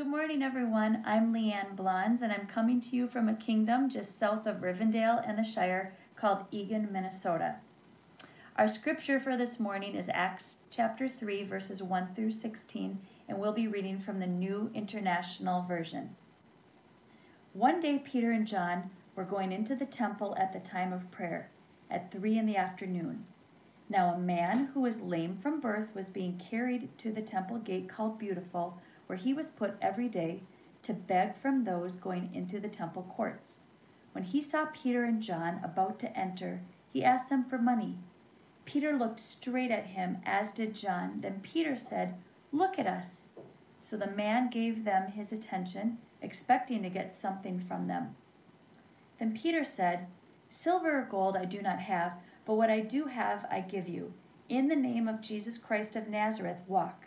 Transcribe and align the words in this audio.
Good 0.00 0.08
morning, 0.08 0.42
everyone. 0.42 1.02
I'm 1.04 1.30
Leanne 1.30 1.76
Blondes, 1.76 2.22
and 2.22 2.32
I'm 2.32 2.46
coming 2.46 2.80
to 2.80 2.96
you 2.96 3.06
from 3.06 3.28
a 3.28 3.34
kingdom 3.34 3.90
just 3.90 4.18
south 4.18 4.46
of 4.46 4.62
Rivendell 4.62 5.22
and 5.28 5.36
the 5.36 5.44
Shire 5.44 5.94
called 6.16 6.46
Eagan, 6.50 6.90
Minnesota. 6.90 7.56
Our 8.56 8.66
scripture 8.66 9.20
for 9.20 9.36
this 9.36 9.60
morning 9.60 9.94
is 9.94 10.08
Acts 10.08 10.56
chapter 10.70 11.06
3, 11.06 11.44
verses 11.44 11.82
1 11.82 12.14
through 12.14 12.32
16, 12.32 12.98
and 13.28 13.38
we'll 13.38 13.52
be 13.52 13.68
reading 13.68 14.00
from 14.00 14.20
the 14.20 14.26
New 14.26 14.70
International 14.72 15.66
Version. 15.68 16.16
One 17.52 17.78
day, 17.78 17.98
Peter 17.98 18.32
and 18.32 18.46
John 18.46 18.88
were 19.14 19.24
going 19.24 19.52
into 19.52 19.76
the 19.76 19.84
temple 19.84 20.34
at 20.38 20.54
the 20.54 20.60
time 20.60 20.94
of 20.94 21.10
prayer, 21.10 21.50
at 21.90 22.10
three 22.10 22.38
in 22.38 22.46
the 22.46 22.56
afternoon. 22.56 23.26
Now, 23.90 24.14
a 24.14 24.18
man 24.18 24.70
who 24.72 24.80
was 24.80 25.02
lame 25.02 25.36
from 25.42 25.60
birth 25.60 25.94
was 25.94 26.08
being 26.08 26.38
carried 26.38 26.96
to 27.00 27.12
the 27.12 27.20
temple 27.20 27.58
gate 27.58 27.90
called 27.90 28.18
Beautiful 28.18 28.80
where 29.10 29.16
he 29.16 29.34
was 29.34 29.48
put 29.48 29.74
every 29.82 30.08
day 30.08 30.40
to 30.84 30.92
beg 30.92 31.36
from 31.36 31.64
those 31.64 31.96
going 31.96 32.30
into 32.32 32.60
the 32.60 32.68
temple 32.68 33.02
courts. 33.16 33.58
When 34.12 34.22
he 34.22 34.40
saw 34.40 34.66
Peter 34.66 35.02
and 35.02 35.20
John 35.20 35.60
about 35.64 35.98
to 35.98 36.16
enter, 36.16 36.62
he 36.92 37.02
asked 37.02 37.28
them 37.28 37.44
for 37.44 37.58
money. 37.58 37.98
Peter 38.64 38.96
looked 38.96 39.18
straight 39.18 39.72
at 39.72 39.86
him, 39.86 40.18
as 40.24 40.52
did 40.52 40.76
John. 40.76 41.22
Then 41.22 41.40
Peter 41.42 41.76
said, 41.76 42.18
Look 42.52 42.78
at 42.78 42.86
us. 42.86 43.26
So 43.80 43.96
the 43.96 44.06
man 44.06 44.48
gave 44.48 44.84
them 44.84 45.10
his 45.10 45.32
attention, 45.32 45.98
expecting 46.22 46.84
to 46.84 46.88
get 46.88 47.12
something 47.12 47.58
from 47.58 47.88
them. 47.88 48.14
Then 49.18 49.36
Peter 49.36 49.64
said, 49.64 50.06
Silver 50.50 51.00
or 51.00 51.04
gold 51.04 51.36
I 51.36 51.46
do 51.46 51.60
not 51.60 51.80
have, 51.80 52.12
but 52.46 52.54
what 52.54 52.70
I 52.70 52.78
do 52.78 53.06
have 53.06 53.44
I 53.50 53.60
give 53.60 53.88
you. 53.88 54.12
In 54.48 54.68
the 54.68 54.76
name 54.76 55.08
of 55.08 55.20
Jesus 55.20 55.58
Christ 55.58 55.96
of 55.96 56.06
Nazareth, 56.06 56.58
walk. 56.68 57.06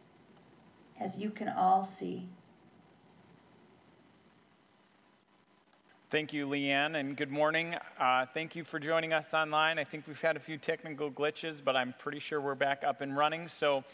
as 1.01 1.17
you 1.17 1.31
can 1.31 1.49
all 1.49 1.83
see. 1.83 2.27
Thank 6.11 6.33
you, 6.33 6.45
Leanne, 6.45 6.99
and 6.99 7.15
good 7.15 7.31
morning. 7.31 7.75
Uh, 7.97 8.25
thank 8.33 8.55
you 8.55 8.63
for 8.63 8.79
joining 8.79 9.13
us 9.13 9.33
online. 9.33 9.79
I 9.79 9.85
think 9.85 10.05
we've 10.07 10.19
had 10.19 10.35
a 10.35 10.41
few 10.41 10.57
technical 10.57 11.09
glitches, 11.09 11.63
but 11.63 11.75
I'm 11.75 11.93
pretty 11.97 12.19
sure 12.19 12.41
we're 12.41 12.53
back 12.53 12.83
up 12.83 13.01
and 13.01 13.15
running. 13.15 13.47
So, 13.47 13.85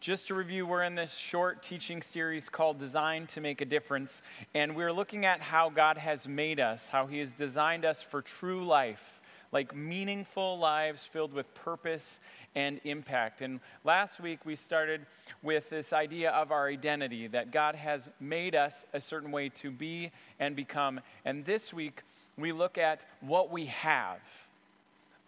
just 0.00 0.28
to 0.28 0.34
review, 0.34 0.66
we're 0.66 0.84
in 0.84 0.94
this 0.94 1.14
short 1.14 1.62
teaching 1.62 2.00
series 2.00 2.48
called 2.48 2.78
Designed 2.78 3.28
to 3.30 3.40
Make 3.40 3.60
a 3.60 3.64
Difference, 3.64 4.22
and 4.54 4.76
we're 4.76 4.92
looking 4.92 5.24
at 5.24 5.40
how 5.40 5.68
God 5.68 5.98
has 5.98 6.28
made 6.28 6.60
us, 6.60 6.88
how 6.88 7.06
He 7.06 7.18
has 7.18 7.32
designed 7.32 7.84
us 7.84 8.02
for 8.02 8.22
true 8.22 8.64
life, 8.64 9.20
like 9.54 9.74
meaningful 9.74 10.58
lives 10.58 11.04
filled 11.04 11.32
with 11.32 11.54
purpose 11.54 12.18
and 12.56 12.80
impact. 12.82 13.40
And 13.40 13.60
last 13.84 14.18
week 14.18 14.40
we 14.44 14.56
started 14.56 15.06
with 15.44 15.70
this 15.70 15.92
idea 15.92 16.32
of 16.32 16.50
our 16.50 16.66
identity, 16.68 17.28
that 17.28 17.52
God 17.52 17.76
has 17.76 18.10
made 18.18 18.56
us 18.56 18.84
a 18.92 19.00
certain 19.00 19.30
way 19.30 19.48
to 19.50 19.70
be 19.70 20.10
and 20.40 20.56
become. 20.56 21.00
And 21.24 21.44
this 21.44 21.72
week 21.72 22.02
we 22.36 22.50
look 22.50 22.76
at 22.78 23.06
what 23.20 23.52
we 23.52 23.66
have, 23.66 24.18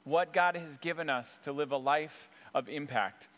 what 0.02 0.32
God 0.32 0.56
has 0.56 0.76
given 0.78 1.08
us 1.08 1.38
to 1.44 1.52
live 1.52 1.70
a 1.70 1.76
life 1.76 2.28
of 2.52 2.68
impact. 2.68 3.28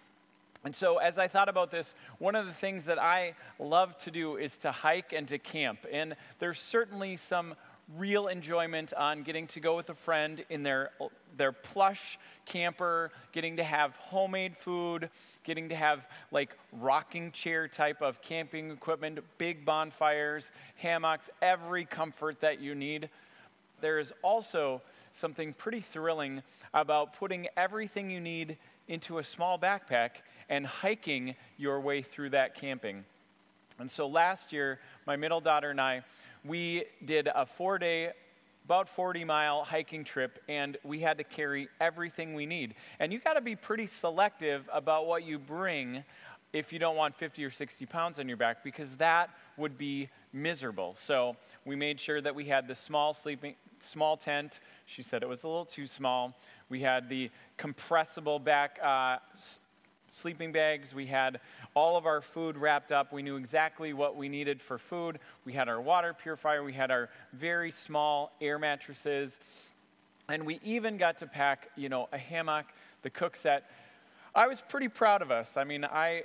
And 0.65 0.75
so, 0.75 0.99
as 0.99 1.19
I 1.19 1.29
thought 1.29 1.49
about 1.49 1.71
this, 1.71 1.95
one 2.19 2.35
of 2.35 2.47
the 2.47 2.53
things 2.53 2.87
that 2.87 2.99
I 2.99 3.35
love 3.61 3.97
to 3.99 4.11
do 4.11 4.37
is 4.37 4.57
to 4.59 4.73
hike 4.73 5.13
and 5.13 5.29
to 5.29 5.39
camp. 5.39 5.87
And 5.91 6.17
there's 6.41 6.61
certainly 6.61 7.17
some 7.17 7.55
real 7.97 8.27
enjoyment 8.29 8.93
on 8.95 9.23
getting 9.23 9.47
to 9.49 9.61
go 9.61 9.77
with 9.77 9.89
a 9.91 9.95
friend 9.95 10.45
in 10.51 10.63
their, 10.63 10.91
their 11.37 11.53
plush 11.53 12.19
camper, 12.45 13.11
getting 13.33 13.57
to 13.57 13.65
have 13.65 13.97
homemade 13.97 14.57
food, 14.57 15.09
getting 15.45 15.71
to 15.71 15.75
have 15.75 16.07
like 16.31 16.57
rocking 16.73 17.33
chair 17.33 17.67
type 17.67 18.03
of 18.03 18.21
camping 18.21 18.71
equipment, 18.71 19.19
big 19.39 19.65
bonfires, 19.65 20.51
hammocks, 20.77 21.31
every 21.41 21.85
comfort 21.85 22.41
that 22.41 22.61
you 22.61 22.75
need. 22.75 23.09
There 23.81 23.99
is 23.99 24.13
also 24.23 24.83
something 25.13 25.55
pretty 25.55 25.81
thrilling 25.81 26.43
about 26.75 27.15
putting 27.15 27.49
everything 27.57 28.11
you 28.11 28.21
need 28.21 28.59
into 28.89 29.19
a 29.19 29.25
small 29.25 29.59
backpack 29.59 30.11
and 30.49 30.67
hiking 30.67 31.35
your 31.57 31.81
way 31.81 32.03
through 32.03 32.31
that 32.31 32.55
camping. 32.55 33.05
And 33.79 33.91
so 33.91 34.07
last 34.09 34.53
year, 34.53 34.81
my 35.07 35.17
middle 35.17 35.41
daughter 35.41 35.71
and 35.71 35.81
I, 35.81 36.03
we 36.49 36.85
did 37.05 37.29
a 37.33 37.45
four 37.45 37.79
day, 37.79 38.11
about 38.65 38.89
40 38.89 39.25
mile 39.25 39.65
hiking 39.65 40.03
trip, 40.03 40.43
and 40.49 40.79
we 40.83 41.01
had 41.01 41.19
to 41.19 41.25
carry 41.25 41.69
everything 41.81 42.35
we 42.35 42.47
need. 42.47 42.75
And 42.99 43.13
you 43.13 43.21
got 43.21 43.35
to 43.35 43.41
be 43.41 43.55
pretty 43.55 43.87
selective 43.87 44.69
about 44.73 45.07
what 45.07 45.25
you 45.25 45.39
bring 45.39 46.05
if 46.55 46.73
you 46.73 46.79
don't 46.79 46.97
want 46.97 47.15
50 47.15 47.45
or 47.45 47.51
60 47.51 47.85
pounds 47.87 48.19
on 48.19 48.27
your 48.27 48.39
back, 48.39 48.65
because 48.65 48.95
that 48.97 49.29
would 49.59 49.77
be 49.77 50.09
miserable. 50.33 50.97
So 50.99 51.37
we 51.67 51.77
made 51.77 52.01
sure 52.01 52.23
that 52.23 52.35
we 52.35 52.47
had 52.47 52.67
the 52.67 52.75
small 52.75 53.13
sleeping, 53.13 53.55
small 53.81 54.17
tent. 54.17 54.61
She 54.87 55.03
said 55.03 55.23
it 55.23 55.29
was 55.29 55.45
a 55.45 55.49
little 55.49 55.67
too 55.67 55.87
small. 55.87 56.35
We 56.71 56.81
had 56.81 57.11
the 57.11 57.31
compressible 57.59 58.39
back 58.39 58.79
uh, 58.83 59.19
sleeping 60.09 60.53
bags. 60.53 60.95
We 60.95 61.07
had 61.07 61.41
all 61.75 61.97
of 61.97 62.07
our 62.07 62.21
food 62.21 62.57
wrapped 62.57 62.93
up. 62.93 63.13
We 63.13 63.23
knew 63.23 63.37
exactly 63.37 63.93
what 63.93 64.17
we 64.17 64.29
needed 64.29 64.61
for 64.61 64.79
food. 64.79 65.19
We 65.45 65.53
had 65.53 65.69
our 65.69 65.81
water 65.81 66.15
purifier. 66.15 66.63
We 66.65 66.73
had 66.73 66.91
our 66.91 67.09
very 67.33 67.71
small 67.71 68.33
air 68.41 68.59
mattresses. 68.59 69.39
And 70.29 70.45
we 70.45 70.61
even 70.63 70.97
got 70.97 71.19
to 71.19 71.27
pack, 71.27 71.71
you 71.77 71.89
know, 71.89 72.09
a 72.13 72.19
hammock, 72.19 72.67
the 73.03 73.11
cook 73.11 73.37
set. 73.37 73.71
I 74.35 74.47
was 74.47 74.63
pretty 74.69 74.89
proud 74.89 75.23
of 75.23 75.31
us. 75.31 75.57
I 75.57 75.65
mean, 75.65 75.85
I 75.85 76.25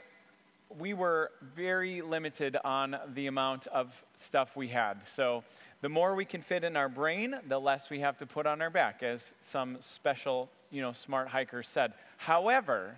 we 0.79 0.93
were 0.93 1.31
very 1.55 2.01
limited 2.01 2.57
on 2.63 2.97
the 3.13 3.27
amount 3.27 3.67
of 3.67 4.03
stuff 4.17 4.55
we 4.55 4.67
had. 4.67 5.01
So 5.05 5.43
the 5.81 5.89
more 5.89 6.15
we 6.15 6.25
can 6.25 6.41
fit 6.41 6.63
in 6.63 6.75
our 6.75 6.89
brain, 6.89 7.35
the 7.47 7.59
less 7.59 7.89
we 7.89 7.99
have 7.99 8.17
to 8.19 8.25
put 8.25 8.45
on 8.45 8.61
our 8.61 8.69
back, 8.69 9.03
as 9.03 9.33
some 9.41 9.77
special, 9.79 10.49
you 10.71 10.81
know, 10.81 10.93
smart 10.93 11.27
hikers 11.27 11.67
said. 11.67 11.93
However, 12.17 12.97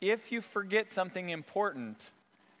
if 0.00 0.30
you 0.30 0.40
forget 0.40 0.92
something 0.92 1.30
important, 1.30 2.10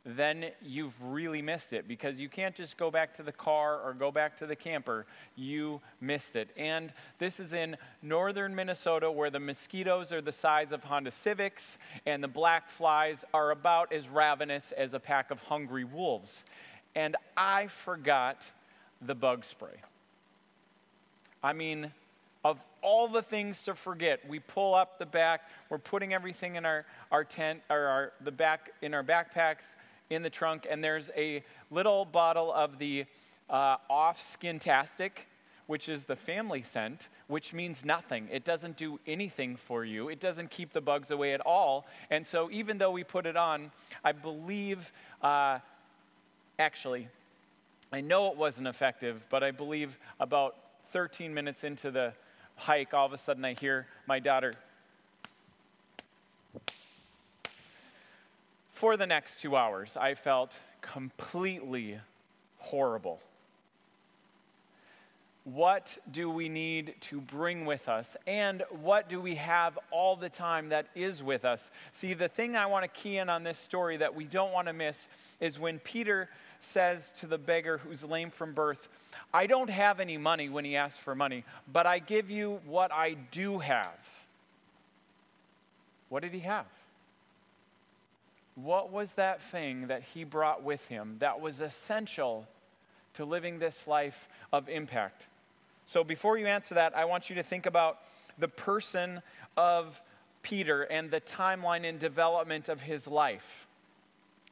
then 0.06 0.46
you've 0.62 0.94
really 1.02 1.42
missed 1.42 1.72
it 1.72 1.88
because 1.88 2.20
you 2.20 2.28
can't 2.28 2.54
just 2.54 2.76
go 2.76 2.92
back 2.92 3.16
to 3.16 3.24
the 3.24 3.32
car 3.32 3.80
or 3.80 3.92
go 3.92 4.12
back 4.12 4.36
to 4.36 4.46
the 4.46 4.54
camper. 4.54 5.04
You 5.34 5.80
missed 6.00 6.36
it. 6.36 6.48
And 6.56 6.92
this 7.18 7.40
is 7.40 7.52
in 7.52 7.76
northern 8.02 8.54
Minnesota 8.54 9.10
where 9.10 9.30
the 9.30 9.40
mosquitoes 9.40 10.12
are 10.12 10.20
the 10.20 10.30
size 10.30 10.70
of 10.70 10.84
Honda 10.84 11.10
Civics 11.10 11.76
and 12.06 12.22
the 12.22 12.28
black 12.28 12.70
flies 12.70 13.24
are 13.34 13.50
about 13.50 13.92
as 13.92 14.08
ravenous 14.08 14.70
as 14.72 14.94
a 14.94 15.00
pack 15.00 15.32
of 15.32 15.40
hungry 15.40 15.84
wolves. 15.84 16.44
And 16.94 17.16
I 17.36 17.66
forgot 17.66 18.52
the 19.02 19.16
bug 19.16 19.44
spray. 19.44 19.82
I 21.42 21.52
mean, 21.52 21.92
of 22.50 22.60
all 22.80 23.08
the 23.08 23.22
things 23.22 23.64
to 23.64 23.74
forget, 23.74 24.20
we 24.28 24.38
pull 24.38 24.72
up 24.72 25.00
the 25.00 25.06
back, 25.06 25.42
we're 25.68 25.78
putting 25.78 26.14
everything 26.14 26.54
in 26.54 26.64
our, 26.64 26.86
our 27.10 27.24
tent, 27.24 27.60
or 27.68 27.86
our, 27.86 28.12
the 28.20 28.30
back, 28.30 28.70
in 28.82 28.94
our 28.94 29.02
backpacks, 29.02 29.74
in 30.10 30.22
the 30.22 30.30
trunk, 30.30 30.64
and 30.70 30.82
there's 30.84 31.10
a 31.16 31.42
little 31.72 32.04
bottle 32.04 32.52
of 32.52 32.78
the 32.78 33.04
uh, 33.50 33.76
off 33.90 34.20
Skintastic, 34.20 35.10
which 35.66 35.88
is 35.88 36.04
the 36.04 36.14
family 36.14 36.62
scent, 36.62 37.08
which 37.26 37.52
means 37.52 37.84
nothing. 37.84 38.28
It 38.30 38.44
doesn't 38.44 38.76
do 38.76 39.00
anything 39.08 39.56
for 39.56 39.84
you, 39.84 40.08
it 40.08 40.20
doesn't 40.20 40.50
keep 40.50 40.72
the 40.72 40.80
bugs 40.80 41.10
away 41.10 41.32
at 41.34 41.40
all. 41.40 41.86
And 42.10 42.24
so, 42.24 42.48
even 42.52 42.78
though 42.78 42.92
we 42.92 43.02
put 43.02 43.26
it 43.26 43.36
on, 43.36 43.72
I 44.04 44.12
believe, 44.12 44.92
uh, 45.20 45.58
actually, 46.60 47.08
I 47.92 48.02
know 48.02 48.30
it 48.30 48.36
wasn't 48.36 48.68
effective, 48.68 49.24
but 49.30 49.42
I 49.42 49.50
believe 49.50 49.98
about 50.20 50.54
13 50.92 51.34
minutes 51.34 51.64
into 51.64 51.90
the 51.90 52.12
hike, 52.56 52.92
all 52.94 53.06
of 53.06 53.12
a 53.12 53.18
sudden 53.18 53.44
I 53.44 53.54
hear 53.54 53.86
my 54.06 54.18
daughter. 54.18 54.52
For 58.72 58.96
the 58.96 59.06
next 59.06 59.40
two 59.40 59.56
hours, 59.56 59.96
I 59.96 60.14
felt 60.14 60.58
completely 60.82 61.98
horrible. 62.58 63.20
What 65.44 65.96
do 66.10 66.28
we 66.28 66.48
need 66.48 66.96
to 67.02 67.20
bring 67.20 67.66
with 67.66 67.88
us? 67.88 68.16
And 68.26 68.64
what 68.82 69.08
do 69.08 69.20
we 69.20 69.36
have 69.36 69.78
all 69.92 70.16
the 70.16 70.28
time 70.28 70.70
that 70.70 70.88
is 70.96 71.22
with 71.22 71.44
us? 71.44 71.70
See, 71.92 72.14
the 72.14 72.28
thing 72.28 72.56
I 72.56 72.66
want 72.66 72.82
to 72.82 72.88
key 72.88 73.18
in 73.18 73.28
on 73.28 73.44
this 73.44 73.56
story 73.56 73.96
that 73.98 74.14
we 74.14 74.24
don't 74.24 74.52
want 74.52 74.66
to 74.66 74.72
miss 74.72 75.08
is 75.40 75.58
when 75.58 75.78
Peter 75.78 76.28
says 76.60 77.12
to 77.20 77.26
the 77.26 77.38
beggar 77.38 77.78
who's 77.78 78.04
lame 78.04 78.30
from 78.30 78.52
birth, 78.52 78.88
I 79.32 79.46
don't 79.46 79.70
have 79.70 80.00
any 80.00 80.18
money 80.18 80.48
when 80.48 80.64
he 80.64 80.76
asks 80.76 80.98
for 80.98 81.14
money, 81.14 81.44
but 81.72 81.86
I 81.86 81.98
give 81.98 82.30
you 82.30 82.60
what 82.66 82.92
I 82.92 83.14
do 83.14 83.58
have. 83.58 83.98
What 86.08 86.22
did 86.22 86.32
he 86.32 86.40
have? 86.40 86.66
What 88.54 88.90
was 88.90 89.12
that 89.12 89.42
thing 89.42 89.88
that 89.88 90.02
he 90.14 90.24
brought 90.24 90.62
with 90.62 90.86
him 90.88 91.16
that 91.18 91.40
was 91.40 91.60
essential 91.60 92.46
to 93.14 93.24
living 93.24 93.58
this 93.58 93.86
life 93.86 94.28
of 94.52 94.68
impact? 94.68 95.26
So 95.84 96.02
before 96.02 96.38
you 96.38 96.46
answer 96.46 96.74
that, 96.74 96.96
I 96.96 97.04
want 97.04 97.28
you 97.28 97.36
to 97.36 97.42
think 97.42 97.66
about 97.66 97.98
the 98.38 98.48
person 98.48 99.22
of 99.56 100.00
Peter 100.42 100.82
and 100.82 101.10
the 101.10 101.20
timeline 101.20 101.88
and 101.88 101.98
development 101.98 102.68
of 102.68 102.80
his 102.80 103.06
life. 103.06 103.65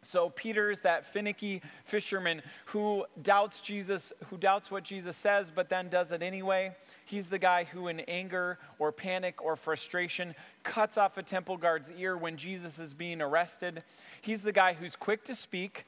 So 0.05 0.31
Peter 0.31 0.71
is 0.71 0.81
that 0.81 1.07
finicky 1.07 1.63
fisherman 1.85 2.43
who 2.67 3.07
doubts 3.23 3.61
Jesus, 3.61 4.13
who 4.29 4.37
doubts 4.37 4.71
what 4.71 4.85
Jesus 4.85 5.17
says, 5.17 5.51
but 5.55 5.69
then 5.69 5.89
does 5.89 6.13
it 6.13 6.23
anyway. 6.23 6.75
He's 7.05 7.27
the 7.27 7.39
guy 7.39 7.65
who, 7.65 7.89
in 7.89 8.01
anger 8.01 8.59
or 8.79 8.93
panic 8.93 9.43
or 9.43 9.57
frustration, 9.57 10.35
cuts 10.63 10.97
off 10.97 11.19
a 11.19 11.23
temple 11.23 11.57
guard's 11.57 11.91
ear 11.99 12.17
when 12.17 12.37
Jesus 12.37 12.79
is 12.79 12.95
being 12.95 13.21
arrested. 13.21 13.83
He's 14.21 14.43
the 14.43 14.53
guy 14.53 14.75
who's 14.75 14.97
quick 14.97 15.25
to 15.25 15.35
speak, 15.35 15.85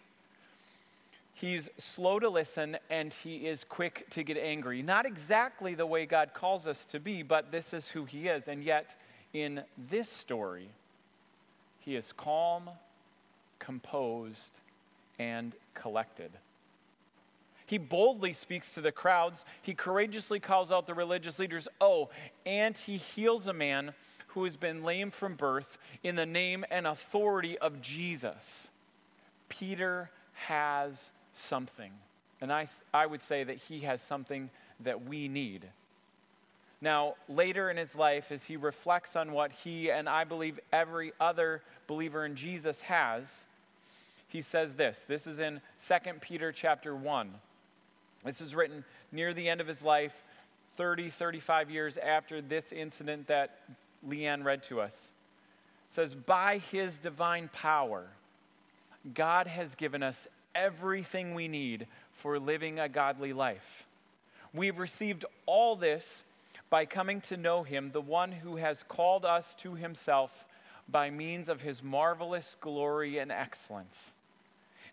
he's 1.34 1.68
slow 1.78 2.18
to 2.18 2.28
listen, 2.28 2.78
and 2.90 3.12
he 3.12 3.46
is 3.46 3.64
quick 3.64 4.08
to 4.10 4.22
get 4.22 4.36
angry. 4.36 4.82
Not 4.82 5.06
exactly 5.06 5.74
the 5.74 5.86
way 5.86 6.06
God 6.06 6.30
calls 6.34 6.66
us 6.66 6.84
to 6.86 7.00
be, 7.00 7.22
but 7.22 7.50
this 7.50 7.72
is 7.72 7.88
who 7.88 8.04
he 8.04 8.28
is. 8.28 8.48
And 8.48 8.64
yet, 8.64 8.96
in 9.32 9.62
this 9.90 10.08
story, 10.08 10.68
he 11.80 11.94
is 11.94 12.12
calm 12.16 12.70
composed, 13.58 14.53
and 15.19 15.55
collected. 15.75 16.31
He 17.67 17.79
boldly 17.79 18.32
speaks 18.32 18.75
to 18.75 18.81
the 18.81 18.93
crowds. 18.93 19.44
He 19.61 19.75
courageously 19.75 20.38
calls 20.38 20.70
out 20.70 20.87
the 20.87 20.94
religious 20.94 21.38
leaders. 21.38 21.67
Oh, 21.81 22.11
and 22.44 22.76
he 22.76 22.97
heals 22.97 23.49
a 23.49 23.53
man 23.53 23.93
who 24.29 24.44
has 24.44 24.56
been 24.56 24.85
lame 24.85 25.11
from 25.11 25.35
birth 25.35 25.79
in 26.05 26.14
the 26.14 26.26
name 26.26 26.64
and 26.70 26.87
authority 26.87 27.58
of 27.58 27.81
Jesus. 27.81 28.69
Peter 29.49 30.11
has 30.35 31.11
something. 31.32 31.93
And 32.41 32.52
I, 32.52 32.69
I 32.94 33.06
would 33.06 33.23
say 33.23 33.43
that 33.43 33.56
he 33.56 33.81
has 33.81 34.00
something 34.02 34.50
that 34.81 35.05
we 35.05 35.26
need. 35.26 35.67
Now, 36.81 37.14
later 37.28 37.70
in 37.70 37.76
his 37.76 37.94
life, 37.94 38.31
as 38.31 38.44
he 38.44 38.56
reflects 38.56 39.17
on 39.17 39.32
what 39.32 39.52
he 39.52 39.90
and 39.90 40.08
I 40.08 40.25
believe 40.25 40.61
every 40.73 41.12
other 41.19 41.62
believer 41.87 42.26
in 42.26 42.37
Jesus 42.37 42.82
has, 42.82 43.44
he 44.28 44.40
says 44.40 44.75
this. 44.75 45.05
This 45.06 45.26
is 45.26 45.40
in 45.40 45.61
2 45.87 45.94
Peter 46.20 46.52
chapter 46.52 46.94
1. 46.94 47.31
This 48.25 48.40
is 48.40 48.55
written 48.55 48.84
near 49.12 49.32
the 49.32 49.49
end 49.49 49.61
of 49.61 49.67
his 49.67 49.82
life, 49.82 50.23
30, 50.76 51.11
35 51.11 51.70
years 51.70 51.96
after 51.96 52.43
this 52.43 52.73
incident 52.73 53.28
that 53.28 53.58
Leanne 54.06 54.44
read 54.44 54.62
to 54.64 54.81
us. 54.81 55.11
It 55.88 55.94
says, 55.94 56.14
By 56.14 56.58
his 56.58 56.99
divine 56.99 57.49
power, 57.52 58.08
God 59.14 59.46
has 59.46 59.75
given 59.75 60.02
us 60.02 60.26
everything 60.55 61.34
we 61.34 61.49
need 61.49 61.87
for 62.12 62.38
living 62.38 62.78
a 62.78 62.88
godly 62.88 63.32
life. 63.32 63.87
We've 64.52 64.78
received 64.78 65.25
all 65.46 65.76
this 65.76 66.23
by 66.68 66.84
coming 66.84 67.20
to 67.22 67.36
know 67.36 67.62
him, 67.62 67.90
the 67.92 68.00
one 68.00 68.32
who 68.32 68.56
has 68.56 68.82
called 68.82 69.24
us 69.24 69.54
to 69.56 69.74
himself 69.74 70.44
by 70.88 71.10
means 71.10 71.48
of 71.48 71.62
his 71.62 71.82
marvelous 71.82 72.56
glory 72.60 73.18
and 73.18 73.30
excellence. 73.30 74.12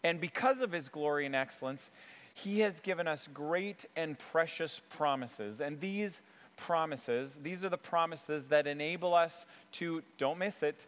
And 0.04 0.20
because 0.20 0.62
of 0.62 0.72
his 0.72 0.90
glory 0.90 1.26
and 1.26 1.36
excellence, 1.36 1.90
he 2.34 2.60
has 2.60 2.80
given 2.80 3.08
us 3.08 3.28
great 3.34 3.86
and 3.96 4.18
precious 4.18 4.82
promises. 4.90 5.62
And 5.62 5.80
these 5.80 6.22
promises, 6.58 7.38
these 7.42 7.64
are 7.64 7.70
the 7.70 7.78
promises 7.78 8.48
that 8.48 8.68
enable 8.68 9.14
us 9.14 9.46
to, 9.74 10.04
don't 10.18 10.40
miss 10.40 10.64
it, 10.64 10.88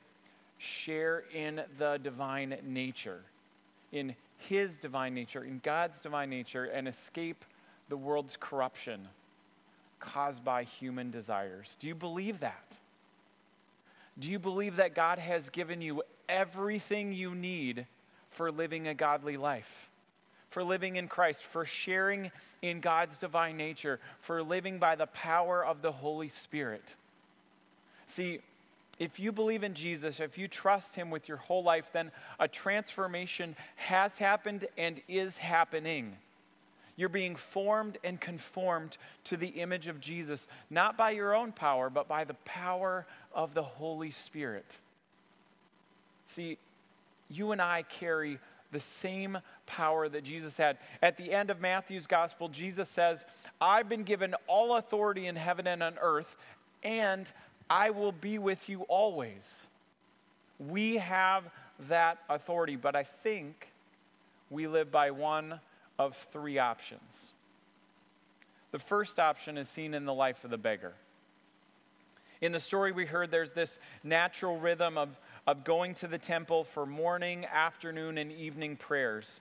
share 0.57 1.23
in 1.33 1.61
the 1.77 1.99
divine 2.01 2.57
nature, 2.63 3.21
in 3.91 4.15
his 4.37 4.77
divine 4.77 5.13
nature, 5.13 5.43
in 5.43 5.59
God's 5.63 6.01
divine 6.01 6.29
nature, 6.29 6.65
and 6.65 6.87
escape 6.87 7.45
the 7.89 7.97
world's 7.97 8.37
corruption 8.39 9.07
caused 9.99 10.43
by 10.43 10.63
human 10.63 11.11
desires. 11.11 11.77
Do 11.79 11.87
you 11.87 11.95
believe 11.95 12.39
that? 12.41 12.77
Do 14.17 14.29
you 14.29 14.39
believe 14.39 14.77
that 14.77 14.95
God 14.95 15.19
has 15.19 15.49
given 15.49 15.81
you 15.81 16.03
everything 16.29 17.13
you 17.13 17.35
need 17.35 17.85
for 18.29 18.51
living 18.51 18.87
a 18.87 18.93
godly 18.93 19.37
life? 19.37 19.89
For 20.49 20.63
living 20.63 20.95
in 20.95 21.09
Christ, 21.09 21.43
for 21.43 21.65
sharing 21.65 22.31
in 22.61 22.79
God's 22.79 23.17
divine 23.17 23.57
nature, 23.57 23.99
for 24.21 24.41
living 24.41 24.79
by 24.79 24.95
the 24.95 25.07
power 25.07 25.65
of 25.65 25.81
the 25.81 25.91
Holy 25.91 26.29
Spirit. 26.29 26.95
See, 28.05 28.39
if 28.97 29.19
you 29.19 29.33
believe 29.33 29.63
in 29.63 29.73
Jesus, 29.73 30.21
if 30.21 30.37
you 30.37 30.47
trust 30.47 30.95
Him 30.95 31.09
with 31.09 31.27
your 31.27 31.37
whole 31.37 31.63
life, 31.63 31.89
then 31.91 32.11
a 32.39 32.47
transformation 32.47 33.55
has 33.75 34.17
happened 34.17 34.67
and 34.77 35.01
is 35.09 35.37
happening. 35.37 36.15
You're 36.97 37.09
being 37.09 37.35
formed 37.35 37.97
and 38.03 38.19
conformed 38.21 38.97
to 39.25 39.37
the 39.37 39.47
image 39.47 39.87
of 39.87 39.99
Jesus, 39.99 40.47
not 40.69 40.97
by 40.97 41.11
your 41.11 41.35
own 41.35 41.51
power, 41.51 41.89
but 41.89 42.07
by 42.07 42.23
the 42.23 42.35
power 42.45 43.05
of 43.33 43.53
the 43.53 43.63
Holy 43.63 44.11
Spirit. 44.11 44.77
See, 46.25 46.57
you 47.29 47.51
and 47.51 47.61
I 47.61 47.83
carry 47.83 48.39
the 48.71 48.79
same 48.79 49.37
power 49.65 50.09
that 50.09 50.23
Jesus 50.23 50.57
had. 50.57 50.77
At 51.01 51.17
the 51.17 51.31
end 51.31 51.49
of 51.49 51.61
Matthew's 51.61 52.07
gospel, 52.07 52.49
Jesus 52.49 52.89
says, 52.89 53.25
I've 53.59 53.89
been 53.89 54.03
given 54.03 54.35
all 54.47 54.75
authority 54.75 55.27
in 55.27 55.35
heaven 55.35 55.67
and 55.67 55.83
on 55.83 55.95
earth, 56.01 56.35
and 56.83 57.31
I 57.69 57.89
will 57.89 58.11
be 58.11 58.37
with 58.37 58.69
you 58.69 58.81
always. 58.83 59.67
We 60.59 60.97
have 60.97 61.43
that 61.89 62.19
authority, 62.29 62.75
but 62.75 62.95
I 62.95 63.03
think 63.03 63.71
we 64.49 64.67
live 64.67 64.91
by 64.91 65.11
one 65.11 65.59
of 65.97 66.15
three 66.31 66.57
options. 66.57 67.27
The 68.71 68.79
first 68.79 69.19
option 69.19 69.57
is 69.57 69.69
seen 69.69 69.93
in 69.93 70.05
the 70.05 70.13
life 70.13 70.43
of 70.43 70.49
the 70.49 70.57
beggar. 70.57 70.93
In 72.41 72.51
the 72.51 72.59
story 72.59 72.91
we 72.91 73.05
heard, 73.05 73.31
there's 73.31 73.53
this 73.53 73.79
natural 74.03 74.59
rhythm 74.59 74.97
of, 74.97 75.17
of 75.47 75.63
going 75.63 75.95
to 75.95 76.07
the 76.07 76.17
temple 76.17 76.63
for 76.63 76.85
morning, 76.85 77.45
afternoon, 77.45 78.17
and 78.17 78.31
evening 78.31 78.75
prayers. 78.75 79.39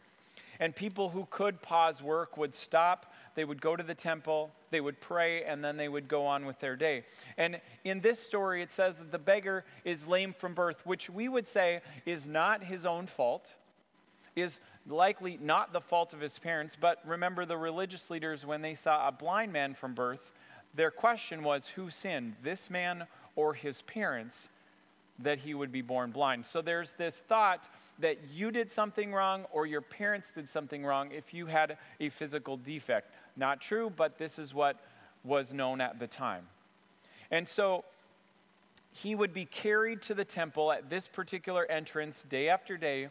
And 0.61 0.75
people 0.75 1.11
who 1.11 1.27
could 1.31 1.63
pause 1.63 2.01
work 2.01 2.37
would 2.37 2.55
stop, 2.55 3.13
they 3.35 3.45
would 3.45 3.61
go 3.61 3.75
to 3.75 3.83
the 3.83 3.95
temple, 3.95 4.53
they 4.71 4.81
would 4.81 5.01
pray, 5.01 5.43
and 5.43 5.65
then 5.65 5.77
they 5.77 5.89
would 5.89 6.07
go 6.07 6.27
on 6.27 6.47
with 6.47 6.61
their 6.61 6.77
day. 6.77 7.05
And 7.37 7.61
in 7.83 8.01
this 8.01 8.21
story, 8.21 8.63
it 8.63 8.71
says 8.71 8.99
that 8.99 9.11
the 9.11 9.19
beggar 9.19 9.65
is 9.85 10.07
lame 10.07 10.33
from 10.33 10.55
birth, 10.55 10.87
which 10.87 11.11
we 11.11 11.29
would 11.29 11.49
say 11.49 11.81
is 12.07 12.29
not 12.29 12.63
his 12.63 12.87
own 12.87 13.09
fault, 13.09 13.57
is 14.37 14.59
likely 14.87 15.39
not 15.41 15.73
the 15.73 15.81
fault 15.81 16.13
of 16.13 16.21
his 16.21 16.39
parents, 16.39 16.77
but 16.79 16.99
remember 17.07 17.47
the 17.47 17.57
religious 17.57 18.11
leaders, 18.11 18.45
when 18.45 18.63
they 18.63 18.75
saw 18.75 19.09
a 19.09 19.13
blind 19.13 19.53
man 19.53 19.75
from 19.75 19.95
birth, 19.95 20.33
their 20.75 20.91
question 20.91 21.43
was 21.43 21.69
who 21.69 21.91
sinned, 21.91 22.35
this 22.43 22.69
man 22.69 23.07
or 23.37 23.55
his 23.55 23.83
parents, 23.83 24.49
that 25.19 25.39
he 25.39 25.55
would 25.55 25.71
be 25.71 25.83
born 25.83 26.11
blind? 26.11 26.45
So 26.45 26.61
there's 26.61 26.93
this 26.93 27.19
thought 27.29 27.69
that 28.01 28.19
you 28.33 28.51
did 28.51 28.71
something 28.71 29.13
wrong 29.13 29.45
or 29.53 29.67
your 29.67 29.81
parents 29.81 30.33
did 30.33 30.49
something 30.49 30.85
wrong 30.85 31.13
if 31.13 31.33
you 31.33 31.47
had 31.47 31.79
a 32.01 32.09
physical 32.09 32.57
defect. 32.57 33.15
Not 33.37 33.61
true, 33.61 33.93
but 33.95 34.19
this 34.19 34.39
is 34.39 34.53
what 34.53 34.81
was 35.23 35.53
known 35.53 35.81
at 35.81 36.01
the 36.01 36.09
time. 36.09 36.49
And 37.31 37.49
so 37.49 37.85
he 38.91 39.15
would 39.15 39.33
be 39.33 39.45
carried 39.45 40.03
to 40.03 40.15
the 40.15 40.25
temple 40.25 40.73
at 40.73 40.91
this 40.91 41.09
particular 41.09 41.67
entrance 41.67 42.25
day 42.29 42.49
after 42.49 42.77
day, 42.77 43.09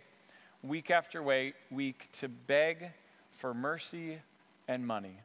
week 0.63 0.89
after 0.89 1.21
week, 1.21 2.09
to 2.13 2.27
beg 2.27 2.91
for 3.31 3.53
mercy 3.53 4.19
and 4.67 4.87
money 4.87 5.19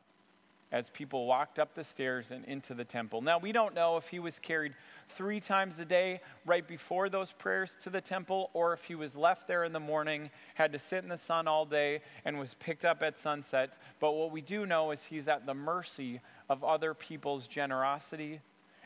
as 0.70 0.90
people 0.90 1.26
walked 1.26 1.58
up 1.58 1.74
the 1.74 1.84
stairs 1.84 2.30
and 2.30 2.44
into 2.44 2.74
the 2.74 2.84
temple. 2.84 3.22
Now, 3.22 3.38
we 3.38 3.52
don't 3.52 3.74
know 3.74 3.96
if 3.96 4.08
he 4.08 4.18
was 4.18 4.38
carried 4.38 4.74
three 5.08 5.40
times 5.40 5.78
a 5.78 5.84
day 5.84 6.20
right 6.44 6.66
before 6.66 7.08
those 7.08 7.32
prayers 7.32 7.76
to 7.82 7.90
the 7.90 8.02
temple, 8.02 8.50
or 8.52 8.74
if 8.74 8.84
he 8.84 8.94
was 8.94 9.16
left 9.16 9.48
there 9.48 9.64
in 9.64 9.72
the 9.72 9.80
morning, 9.80 10.28
had 10.56 10.72
to 10.72 10.78
sit 10.78 11.02
in 11.02 11.08
the 11.08 11.16
sun 11.16 11.48
all 11.48 11.64
day, 11.64 12.02
and 12.26 12.38
was 12.38 12.54
picked 12.54 12.84
up 12.84 13.02
at 13.02 13.18
sunset. 13.18 13.72
But 13.98 14.12
what 14.12 14.30
we 14.30 14.42
do 14.42 14.66
know 14.66 14.90
is 14.90 15.04
he's 15.04 15.26
at 15.26 15.46
the 15.46 15.54
mercy 15.54 16.20
of 16.50 16.62
other 16.62 16.92
people's 16.92 17.46
generosity 17.46 18.40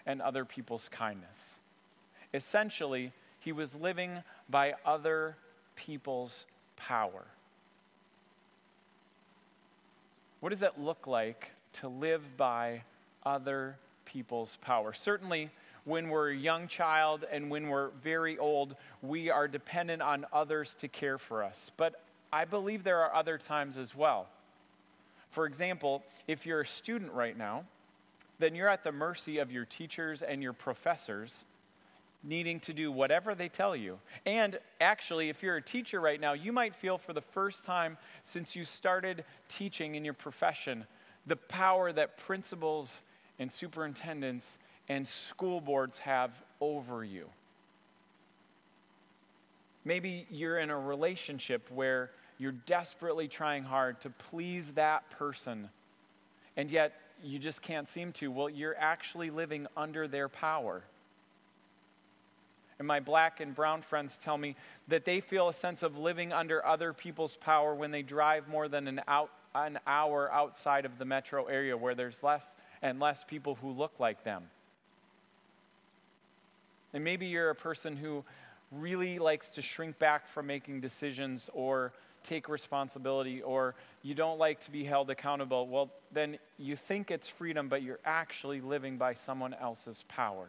and 0.07 0.23
other 0.23 0.45
people's 0.45 0.89
kindness. 0.89 1.59
Essentially, 2.33 3.13
he 3.41 3.51
was 3.51 3.75
living 3.75 4.23
by 4.49 4.75
other 4.85 5.37
people's 5.77 6.47
power. 6.77 7.27
What 10.41 10.51
does 10.51 10.61
that 10.61 10.81
look 10.81 11.07
like 11.07 11.53
to 11.75 11.89
live 11.89 12.37
by 12.37 12.83
other 13.25 13.77
people's 14.05 14.59
power. 14.61 14.93
Certainly, 14.93 15.51
when 15.85 16.09
we're 16.09 16.31
a 16.31 16.37
young 16.37 16.69
child 16.69 17.25
and 17.31 17.51
when 17.51 17.69
we're 17.69 17.91
very 18.03 18.39
old, 18.39 18.77
we 19.01 19.31
are 19.31 19.49
dependent 19.49 20.03
on 20.03 20.27
others 20.33 20.77
to 20.81 20.89
care 20.89 21.19
for 21.19 21.43
us. 21.43 21.71
But 21.77 22.03
I 22.33 22.45
believe 22.45 22.85
there 22.85 23.01
are 23.01 23.15
other 23.15 23.39
times 23.39 23.77
as 23.77 23.95
well. 23.95 24.29
For 25.31 25.47
example, 25.47 26.03
if 26.29 26.47
you're 26.47 26.61
a 26.61 26.67
student 26.67 27.13
right 27.13 27.37
now, 27.37 27.65
then 28.39 28.55
you're 28.55 28.69
at 28.69 28.85
the 28.85 28.93
mercy 28.93 29.39
of 29.39 29.51
your 29.51 29.65
teachers 29.65 30.23
and 30.23 30.43
your 30.43 30.53
professors 30.53 31.45
needing 32.25 32.61
to 32.61 32.73
do 32.73 32.93
whatever 32.93 33.35
they 33.35 33.49
tell 33.49 33.75
you. 33.75 33.99
And 34.25 34.59
actually, 34.81 35.29
if 35.29 35.43
you're 35.43 35.57
a 35.57 35.63
teacher 35.63 36.01
right 36.01 36.21
now, 36.21 36.33
you 36.33 36.53
might 36.53 36.75
feel 36.75 36.99
for 36.99 37.13
the 37.13 37.21
first 37.21 37.65
time 37.65 37.99
since 38.23 38.55
you 38.55 38.65
started 38.65 39.25
teaching 39.49 39.95
in 39.95 40.05
your 40.05 40.15
profession 40.15 40.87
the 41.27 41.37
power 41.37 41.93
that 41.93 42.19
principals 42.19 43.03
and 43.39 43.53
superintendents 43.53 44.59
and 44.89 45.07
school 45.07 45.61
boards 45.61 45.99
have 45.99 46.31
over 46.61 47.05
you. 47.05 47.27
Maybe 49.85 50.27
you're 50.31 50.59
in 50.59 50.71
a 50.71 50.79
relationship 50.79 51.69
where 51.71 52.11
you're 52.39 52.53
desperately 52.53 53.29
trying 53.29 53.65
hard 53.65 54.01
to 54.03 54.11
please 54.11 54.73
that 54.73 55.11
person, 55.11 55.71
and 56.57 56.71
yet 56.71 56.93
you 57.23 57.39
just 57.39 57.63
can't 57.63 57.89
seem 57.89 58.13
to. 58.13 58.31
Well, 58.31 58.49
you're 58.49 58.77
actually 58.79 59.31
living 59.31 59.67
under 59.77 60.09
their 60.09 60.29
power. 60.29 60.83
And 62.83 62.89
my 62.89 62.99
black 62.99 63.39
and 63.39 63.55
brown 63.55 63.81
friends 63.81 64.19
tell 64.19 64.37
me 64.37 64.57
that 64.89 65.05
they 65.05 65.21
feel 65.21 65.49
a 65.49 65.55
sense 65.55 65.85
of 65.85 65.97
living 65.97 66.33
under 66.33 66.67
other 66.67 66.93
people's 66.93 67.37
power 67.37 67.77
when 67.77 67.93
they 67.93 68.03
drive 68.03 68.49
more 68.49 68.67
than 68.67 68.89
an 68.89 69.01
out 69.07 69.31
an 69.55 69.79
hour 69.87 70.29
outside 70.33 70.85
of 70.85 70.99
the 70.99 71.05
metro 71.05 71.45
area 71.45 71.77
where 71.77 71.95
there's 71.95 72.25
less 72.25 72.57
and 72.83 72.99
less 72.99 73.23
people 73.23 73.55
who 73.55 73.71
look 73.71 74.01
like 74.01 74.25
them. 74.25 74.51
And 76.93 77.05
maybe 77.05 77.27
you're 77.27 77.51
a 77.51 77.55
person 77.55 77.95
who 77.97 78.25
really 78.73 79.21
likes 79.21 79.51
to 79.51 79.63
shrink 79.63 80.01
back 80.01 80.27
from 80.27 80.49
making 80.49 80.81
decisions 80.81 81.49
or 81.55 81.93
take 82.25 82.49
responsibility 82.49 83.43
or 83.43 83.77
you 84.03 84.17
don't 84.17 84.41
like 84.41 84.59
to 84.63 84.73
be 84.73 84.83
held 84.83 85.09
accountable. 85.09 85.69
Well, 85.69 85.93
then 86.11 86.37
you 86.59 86.75
think 86.75 87.13
it's 87.13 87.29
freedom, 87.29 87.69
but 87.69 87.83
you're 87.83 88.01
actually 88.05 88.61
living 88.61 88.97
by 88.97 89.15
someone 89.15 89.55
else's 89.55 90.03
power. 90.09 90.49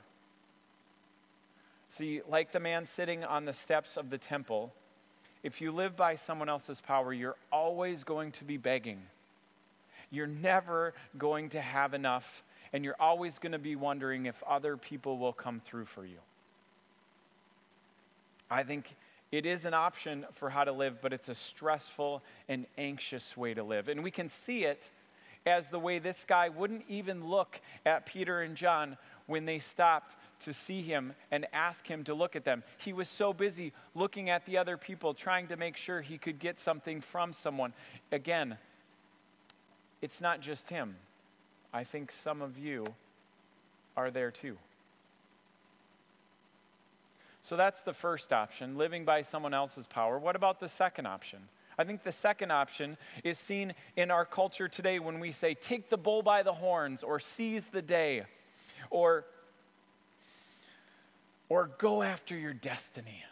See, 1.94 2.22
like 2.28 2.52
the 2.52 2.60
man 2.60 2.88
sitting 2.88 3.24
on 3.24 3.46
the 3.46 3.54
steps 3.54 3.98
of 3.98 4.10
the 4.10 4.18
temple, 4.18 4.74
if 5.44 5.62
you 5.62 5.72
live 5.72 5.96
by 5.96 6.16
someone 6.16 6.50
else's 6.50 6.82
power, 6.82 7.14
you're 7.14 7.36
always 7.52 8.04
going 8.04 8.32
to 8.32 8.44
be 8.44 8.58
begging. 8.58 9.04
You're 10.10 10.26
never 10.26 10.96
going 11.20 11.52
to 11.52 11.62
have 11.62 11.94
enough, 11.94 12.42
and 12.74 12.84
you're 12.84 13.00
always 13.00 13.38
going 13.38 13.52
to 13.52 13.60
be 13.60 13.76
wondering 13.76 14.26
if 14.26 14.42
other 14.42 14.76
people 14.76 15.20
will 15.20 15.34
come 15.34 15.62
through 15.64 15.86
for 15.86 16.04
you. 16.04 16.18
I 18.50 18.64
think 18.64 18.96
it 19.32 19.46
is 19.46 19.64
an 19.64 19.76
option 19.76 20.26
for 20.32 20.50
how 20.50 20.64
to 20.64 20.72
live, 20.72 21.00
but 21.00 21.14
it's 21.14 21.30
a 21.30 21.36
stressful 21.36 22.24
and 22.50 22.66
anxious 22.76 23.38
way 23.38 23.54
to 23.54 23.64
live. 23.64 23.88
And 23.88 24.04
we 24.04 24.10
can 24.10 24.30
see 24.30 24.64
it 24.64 24.90
as 25.46 25.70
the 25.70 25.80
way 25.80 26.00
this 26.00 26.26
guy 26.26 26.50
wouldn't 26.50 26.86
even 26.88 27.28
look 27.28 27.62
at 27.86 28.06
Peter 28.06 28.42
and 28.42 28.56
John 28.56 28.98
when 29.26 29.46
they 29.46 29.60
stopped 29.60 30.16
to 30.42 30.54
see 30.54 30.82
him 30.82 31.14
and 31.32 31.48
ask 31.54 31.88
him 31.88 32.04
to 32.04 32.14
look 32.14 32.36
at 32.36 32.46
them. 32.46 32.64
He 32.78 32.94
was 32.94 33.08
so 33.08 33.34
busy 33.34 33.74
looking 33.96 34.30
at 34.30 34.46
the 34.46 34.58
other 34.58 34.78
people, 34.78 35.14
trying 35.14 35.48
to 35.48 35.58
make 35.58 35.78
sure 35.78 36.02
he 36.02 36.18
could 36.18 36.40
get 36.40 36.60
something 36.60 37.02
from 37.02 37.34
someone. 37.34 37.74
Again, 38.12 38.58
it's 40.02 40.20
not 40.20 40.42
just 40.42 40.70
him. 40.70 40.96
I 41.74 41.84
think 41.84 42.12
some 42.12 42.42
of 42.42 42.58
you 42.58 42.86
are 43.96 44.12
there 44.12 44.32
too. 44.32 44.58
So 47.42 47.58
that's 47.58 47.82
the 47.82 47.94
first 47.94 48.32
option, 48.32 48.78
living 48.78 49.04
by 49.04 49.22
someone 49.22 49.54
else's 49.54 49.88
power. 49.88 50.18
What 50.18 50.36
about 50.36 50.60
the 50.60 50.70
second 50.70 51.08
option? 51.08 51.40
I 51.78 51.84
think 51.84 52.04
the 52.04 52.12
second 52.12 52.52
option 52.52 52.98
is 53.24 53.40
seen 53.40 53.74
in 53.96 54.12
our 54.12 54.26
culture 54.26 54.68
today 54.68 55.00
when 55.00 55.20
we 55.20 55.32
say, 55.32 55.54
take 55.54 55.90
the 55.90 55.98
bull 55.98 56.22
by 56.22 56.44
the 56.44 56.54
horns, 56.54 57.04
or 57.04 57.20
seize 57.20 57.68
the 57.68 57.82
day, 57.82 58.24
or 58.90 59.26
or 61.50 61.70
go 61.78 62.02
after 62.02 62.36
your 62.36 62.54
destiny. 62.54 63.24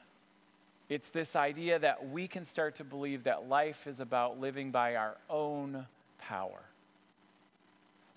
It's 0.89 1.09
this 1.09 1.35
idea 1.35 1.79
that 1.79 2.09
we 2.09 2.27
can 2.27 2.45
start 2.45 2.75
to 2.75 2.83
believe 2.83 3.23
that 3.23 3.47
life 3.47 3.87
is 3.87 3.99
about 3.99 4.39
living 4.39 4.71
by 4.71 4.95
our 4.95 5.15
own 5.29 5.87
power. 6.19 6.59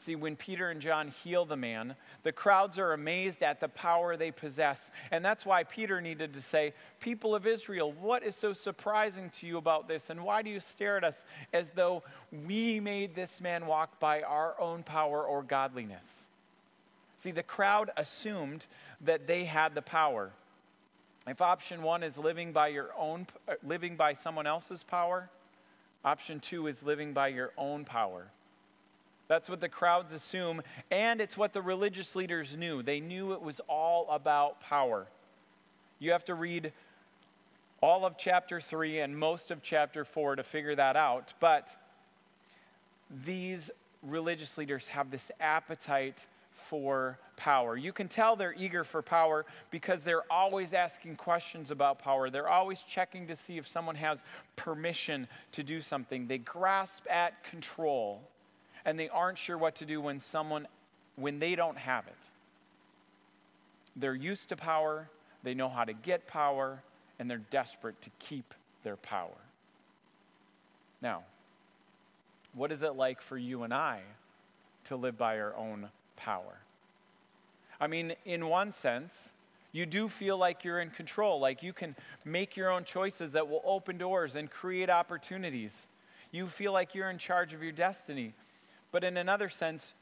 See, 0.04 0.16
when 0.16 0.36
Peter 0.36 0.68
and 0.68 0.82
John 0.82 1.08
heal 1.08 1.46
the 1.46 1.56
man, 1.56 1.96
the 2.24 2.32
crowds 2.32 2.78
are 2.78 2.92
amazed 2.92 3.42
at 3.42 3.60
the 3.60 3.70
power 3.70 4.18
they 4.18 4.30
possess. 4.30 4.90
And 5.10 5.24
that's 5.24 5.46
why 5.46 5.64
Peter 5.64 5.98
needed 6.02 6.34
to 6.34 6.42
say, 6.42 6.74
People 7.00 7.34
of 7.34 7.46
Israel, 7.46 7.90
what 7.90 8.22
is 8.22 8.36
so 8.36 8.52
surprising 8.52 9.30
to 9.38 9.46
you 9.46 9.56
about 9.56 9.88
this? 9.88 10.10
And 10.10 10.22
why 10.22 10.42
do 10.42 10.50
you 10.50 10.60
stare 10.60 10.98
at 10.98 11.04
us 11.04 11.24
as 11.54 11.70
though 11.70 12.02
we 12.46 12.80
made 12.80 13.14
this 13.14 13.40
man 13.40 13.64
walk 13.64 13.98
by 13.98 14.20
our 14.20 14.60
own 14.60 14.82
power 14.82 15.24
or 15.24 15.42
godliness? 15.42 16.26
See, 17.16 17.30
the 17.30 17.42
crowd 17.42 17.90
assumed 17.96 18.66
that 19.00 19.26
they 19.26 19.46
had 19.46 19.74
the 19.74 19.80
power. 19.80 20.32
If 21.26 21.40
option 21.40 21.82
one 21.82 22.02
is 22.02 22.18
living 22.18 22.52
by 22.52 22.68
your 22.68 22.90
own, 22.98 23.26
living 23.66 23.96
by 23.96 24.12
someone 24.12 24.46
else's 24.46 24.82
power, 24.82 25.30
option 26.04 26.40
two 26.40 26.66
is 26.66 26.82
living 26.82 27.14
by 27.14 27.28
your 27.28 27.52
own 27.56 27.86
power. 27.86 28.26
That's 29.26 29.48
what 29.48 29.60
the 29.60 29.68
crowds 29.68 30.12
assume, 30.12 30.62
and 30.90 31.20
it's 31.20 31.36
what 31.36 31.52
the 31.52 31.62
religious 31.62 32.14
leaders 32.14 32.56
knew. 32.56 32.82
They 32.82 33.00
knew 33.00 33.32
it 33.32 33.40
was 33.40 33.60
all 33.68 34.06
about 34.10 34.60
power. 34.60 35.06
You 35.98 36.12
have 36.12 36.24
to 36.26 36.34
read 36.34 36.72
all 37.80 38.04
of 38.04 38.18
chapter 38.18 38.60
3 38.60 39.00
and 39.00 39.18
most 39.18 39.50
of 39.50 39.62
chapter 39.62 40.04
4 40.04 40.36
to 40.36 40.42
figure 40.42 40.74
that 40.74 40.96
out, 40.96 41.32
but 41.40 41.68
these 43.24 43.70
religious 44.02 44.58
leaders 44.58 44.88
have 44.88 45.10
this 45.10 45.30
appetite 45.40 46.26
for 46.52 47.18
power. 47.36 47.76
You 47.76 47.92
can 47.92 48.08
tell 48.08 48.36
they're 48.36 48.54
eager 48.54 48.84
for 48.84 49.02
power 49.02 49.44
because 49.70 50.02
they're 50.02 50.30
always 50.30 50.72
asking 50.72 51.16
questions 51.16 51.70
about 51.70 51.98
power. 51.98 52.30
They're 52.30 52.48
always 52.48 52.82
checking 52.82 53.26
to 53.26 53.36
see 53.36 53.58
if 53.58 53.68
someone 53.68 53.96
has 53.96 54.22
permission 54.56 55.28
to 55.52 55.62
do 55.62 55.80
something. 55.80 56.26
They 56.26 56.38
grasp 56.38 57.04
at 57.10 57.42
control 57.44 58.22
and 58.84 58.98
they 58.98 59.08
aren't 59.08 59.38
sure 59.38 59.56
what 59.56 59.76
to 59.76 59.86
do 59.86 60.00
when 60.00 60.20
someone 60.20 60.66
when 61.16 61.38
they 61.38 61.54
don't 61.54 61.78
have 61.78 62.06
it. 62.06 62.30
They're 63.96 64.14
used 64.14 64.48
to 64.48 64.56
power, 64.56 65.08
they 65.44 65.54
know 65.54 65.68
how 65.68 65.84
to 65.84 65.92
get 65.92 66.26
power, 66.26 66.82
and 67.18 67.30
they're 67.30 67.38
desperate 67.38 68.02
to 68.02 68.10
keep 68.18 68.54
their 68.82 68.96
power. 68.96 69.30
Now, 71.00 71.22
what 72.52 72.72
is 72.72 72.82
it 72.82 72.96
like 72.96 73.20
for 73.20 73.38
you 73.38 73.62
and 73.62 73.72
I 73.72 74.02
to 74.84 74.96
live 74.96 75.16
by 75.16 75.38
our 75.40 75.54
own 75.56 75.88
power. 76.16 76.60
I 77.80 77.86
mean, 77.86 78.14
in 78.24 78.46
one 78.46 78.72
sense, 78.72 79.30
you 79.72 79.86
do 79.86 80.08
feel 80.08 80.38
like 80.38 80.64
you're 80.64 80.80
in 80.80 80.90
control, 80.90 81.40
like 81.40 81.62
you 81.62 81.72
can 81.72 81.96
make 82.24 82.56
your 82.56 82.70
own 82.70 82.84
choices 82.84 83.32
that 83.32 83.48
will 83.48 83.62
open 83.64 83.98
doors 83.98 84.36
and 84.36 84.50
create 84.50 84.88
opportunities. 84.88 85.86
You 86.30 86.46
feel 86.46 86.72
like 86.72 86.94
you're 86.94 87.10
in 87.10 87.18
charge 87.18 87.52
of 87.52 87.62
your 87.62 87.72
destiny. 87.72 88.34
But 88.94 89.02
in 89.02 89.16
another 89.16 89.48
sense, 89.48 89.92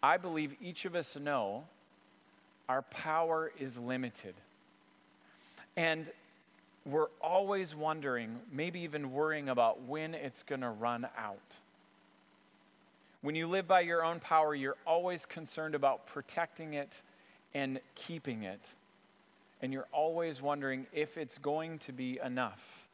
I 0.00 0.18
believe 0.18 0.54
each 0.62 0.84
of 0.84 0.94
us 0.94 1.16
know 1.16 1.64
our 2.68 2.82
power 2.82 3.50
is 3.58 3.76
limited. 3.76 4.34
And 5.76 6.08
we're 6.84 7.08
always 7.20 7.74
wondering, 7.74 8.38
maybe 8.52 8.82
even 8.82 9.10
worrying 9.10 9.48
about 9.48 9.82
when 9.82 10.14
it's 10.14 10.44
going 10.44 10.60
to 10.60 10.70
run 10.70 11.08
out 11.18 11.56
When 13.26 13.34
you 13.34 13.48
live 13.48 13.66
by 13.66 13.80
your 13.80 14.04
own 14.04 14.20
power, 14.20 14.54
you're 14.54 14.76
always 14.86 15.26
concerned 15.26 15.74
about 15.74 16.06
protecting 16.06 16.74
it 16.74 17.02
and 17.54 17.80
keeping 17.96 18.44
it. 18.44 18.60
And 19.60 19.72
you're 19.72 19.88
always 19.90 20.40
wondering 20.40 20.86
if 20.92 21.18
it's 21.18 21.36
going 21.38 21.80
to 21.80 21.92
be 21.92 22.20
enough. 22.24 22.86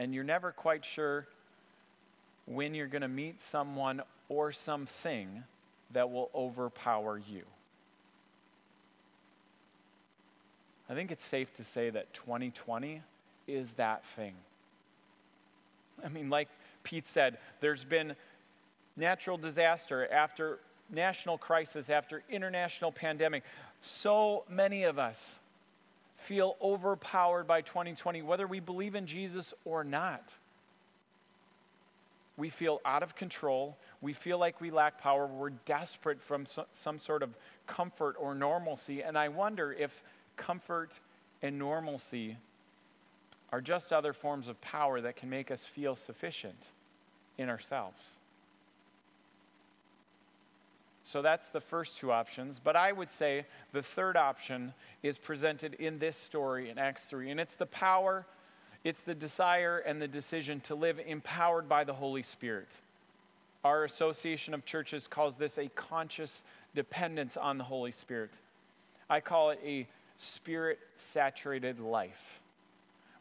And 0.00 0.12
you're 0.12 0.24
never 0.24 0.50
quite 0.50 0.84
sure 0.84 1.28
when 2.50 2.74
you're 2.74 2.88
going 2.88 3.02
to 3.02 3.08
meet 3.08 3.40
someone 3.40 4.02
or 4.28 4.50
something 4.50 5.44
that 5.92 6.10
will 6.10 6.30
overpower 6.34 7.16
you. 7.16 7.44
I 10.88 10.94
think 10.94 11.12
it's 11.12 11.24
safe 11.24 11.54
to 11.54 11.64
say 11.64 11.90
that 11.90 12.12
2020 12.12 13.02
is 13.46 13.70
that 13.76 14.04
thing. 14.16 14.34
I 16.04 16.08
mean, 16.08 16.28
like 16.28 16.48
Pete 16.82 17.06
said, 17.06 17.38
there's 17.60 17.84
been 17.84 18.16
natural 18.96 19.38
disaster 19.38 20.08
after 20.10 20.58
national 20.90 21.38
crisis, 21.38 21.88
after 21.88 22.24
international 22.28 22.90
pandemic. 22.90 23.44
So 23.80 24.42
many 24.48 24.82
of 24.82 24.98
us 24.98 25.38
feel 26.16 26.56
overpowered 26.60 27.46
by 27.46 27.60
2020, 27.60 28.22
whether 28.22 28.48
we 28.48 28.58
believe 28.58 28.96
in 28.96 29.06
Jesus 29.06 29.54
or 29.64 29.84
not. 29.84 30.34
We 32.40 32.48
feel 32.48 32.80
out 32.86 33.02
of 33.02 33.14
control. 33.14 33.76
We 34.00 34.14
feel 34.14 34.38
like 34.38 34.62
we 34.62 34.70
lack 34.70 34.98
power. 34.98 35.26
We're 35.26 35.50
desperate 35.50 36.22
from 36.22 36.46
some 36.72 36.98
sort 36.98 37.22
of 37.22 37.36
comfort 37.66 38.16
or 38.18 38.34
normalcy. 38.34 39.02
And 39.02 39.18
I 39.18 39.28
wonder 39.28 39.74
if 39.74 40.02
comfort 40.38 41.00
and 41.42 41.58
normalcy 41.58 42.38
are 43.52 43.60
just 43.60 43.92
other 43.92 44.14
forms 44.14 44.48
of 44.48 44.58
power 44.62 45.02
that 45.02 45.16
can 45.16 45.28
make 45.28 45.50
us 45.50 45.66
feel 45.66 45.94
sufficient 45.94 46.70
in 47.36 47.50
ourselves. 47.50 48.16
So 51.04 51.20
that's 51.20 51.50
the 51.50 51.60
first 51.60 51.98
two 51.98 52.10
options. 52.10 52.58
But 52.58 52.74
I 52.74 52.92
would 52.92 53.10
say 53.10 53.44
the 53.72 53.82
third 53.82 54.16
option 54.16 54.72
is 55.02 55.18
presented 55.18 55.74
in 55.74 55.98
this 55.98 56.16
story 56.16 56.70
in 56.70 56.78
Acts 56.78 57.04
3. 57.04 57.30
And 57.30 57.38
it's 57.38 57.56
the 57.56 57.66
power, 57.66 58.24
it's 58.84 59.02
the 59.02 59.14
desire, 59.14 59.78
and 59.78 60.00
the 60.00 60.08
decision 60.08 60.60
to 60.60 60.74
live 60.74 60.98
empowered 61.04 61.68
by 61.68 61.84
the 61.84 61.94
Holy 61.94 62.22
Spirit. 62.22 62.68
Our 63.62 63.84
Association 63.84 64.54
of 64.54 64.64
Churches 64.64 65.06
calls 65.06 65.34
this 65.34 65.58
a 65.58 65.68
conscious 65.68 66.42
dependence 66.74 67.36
on 67.36 67.58
the 67.58 67.64
Holy 67.64 67.92
Spirit. 67.92 68.30
I 69.08 69.20
call 69.20 69.50
it 69.50 69.60
a 69.64 69.86
spirit 70.16 70.78
saturated 70.96 71.78
life. 71.78 72.40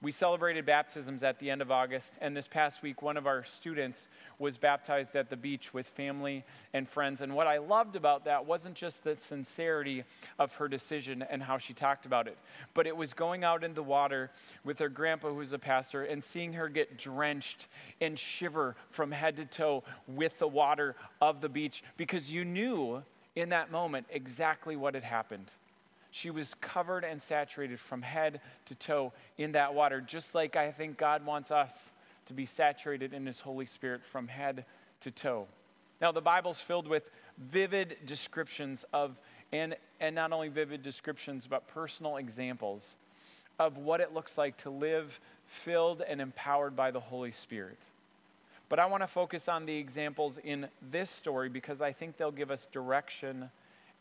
We 0.02 0.14
celebrated 0.14 0.66
baptisms 0.66 1.24
at 1.24 1.40
the 1.40 1.50
end 1.50 1.62
of 1.62 1.72
August, 1.72 2.14
and 2.22 2.36
this 2.36 2.48
past 2.48 2.82
week, 2.82 3.02
one 3.02 3.18
of 3.18 3.28
our 3.28 3.44
students 3.44 4.08
was 4.38 4.58
baptized 4.58 5.14
at 5.14 5.30
the 5.30 5.36
beach 5.36 5.74
with 5.74 5.88
family 5.88 6.46
and 6.74 6.88
friends. 6.88 7.20
And 7.20 7.36
what 7.36 7.48
I 7.48 7.58
loved 7.58 7.98
about 7.98 8.24
that 8.24 8.46
wasn't 8.46 8.76
just 8.76 9.04
the 9.04 9.18
sincerity 9.18 10.06
of 10.38 10.56
her 10.56 10.70
decision 10.70 11.22
and 11.22 11.44
how 11.44 11.58
she 11.58 11.74
talked 11.74 12.06
about 12.06 12.28
it, 12.28 12.38
but 12.74 12.88
it 12.88 12.96
was 12.96 13.14
going 13.14 13.44
out 13.44 13.62
in 13.62 13.74
the 13.74 13.84
water 13.84 14.32
with 14.64 14.80
her 14.80 14.88
grandpa, 14.88 15.34
who's 15.34 15.52
a 15.52 15.60
pastor, 15.60 16.06
and 16.06 16.24
seeing 16.24 16.54
her 16.54 16.70
get 16.70 16.98
drenched 16.98 17.68
and 18.00 18.18
shiver 18.18 18.78
from 18.92 19.12
head 19.12 19.36
to 19.36 19.46
toe 19.46 19.84
with 20.08 20.40
the 20.40 20.48
water 20.48 20.96
of 21.20 21.42
the 21.42 21.50
beach 21.50 21.84
because 21.98 22.32
you 22.32 22.46
knew 22.46 23.04
in 23.36 23.50
that 23.50 23.70
moment 23.70 24.06
exactly 24.10 24.78
what 24.78 24.94
had 24.94 25.04
happened. 25.04 25.52
She 26.12 26.32
was 26.32 26.56
covered 26.56 27.04
and 27.04 27.22
saturated 27.22 27.80
from 27.80 28.02
head 28.02 28.42
to 28.66 28.76
toe 28.76 29.14
in 29.38 29.52
that 29.52 29.74
water, 29.74 30.02
just 30.02 30.34
like 30.34 30.56
I 30.56 30.72
think 30.72 30.98
God 30.98 31.26
wants 31.26 31.52
us 31.52 31.92
to 32.26 32.34
be 32.34 32.46
saturated 32.46 33.14
in 33.14 33.26
His 33.26 33.42
Holy 33.42 33.66
Spirit 33.66 34.04
from 34.04 34.28
head 34.28 34.66
to 35.02 35.12
toe. 35.12 35.48
Now, 36.02 36.12
the 36.12 36.22
Bible's 36.22 36.60
filled 36.60 36.88
with 36.88 37.12
vivid 37.38 37.98
descriptions 38.06 38.86
of, 38.94 39.20
and, 39.52 39.76
and 40.00 40.16
not 40.16 40.32
only 40.32 40.48
vivid 40.48 40.82
descriptions, 40.82 41.46
but 41.48 41.68
personal 41.68 42.18
examples 42.18 42.96
of 43.60 43.78
what 43.78 44.00
it 44.00 44.14
looks 44.14 44.38
like 44.38 44.58
to 44.58 44.70
live 44.70 45.20
filled 45.46 46.02
and 46.02 46.22
empowered 46.22 46.76
by 46.76 46.92
the 46.92 47.00
Holy 47.00 47.32
Spirit. 47.32 47.80
But 48.70 48.80
I 48.80 48.86
want 48.86 49.04
to 49.04 49.08
focus 49.08 49.50
on 49.50 49.66
the 49.66 49.76
examples 49.76 50.40
in 50.44 50.68
this 50.92 51.10
story 51.10 51.50
because 51.50 51.82
I 51.82 51.92
think 51.92 52.18
they'll 52.18 52.32
give 52.32 52.52
us 52.52 52.68
direction 52.72 53.50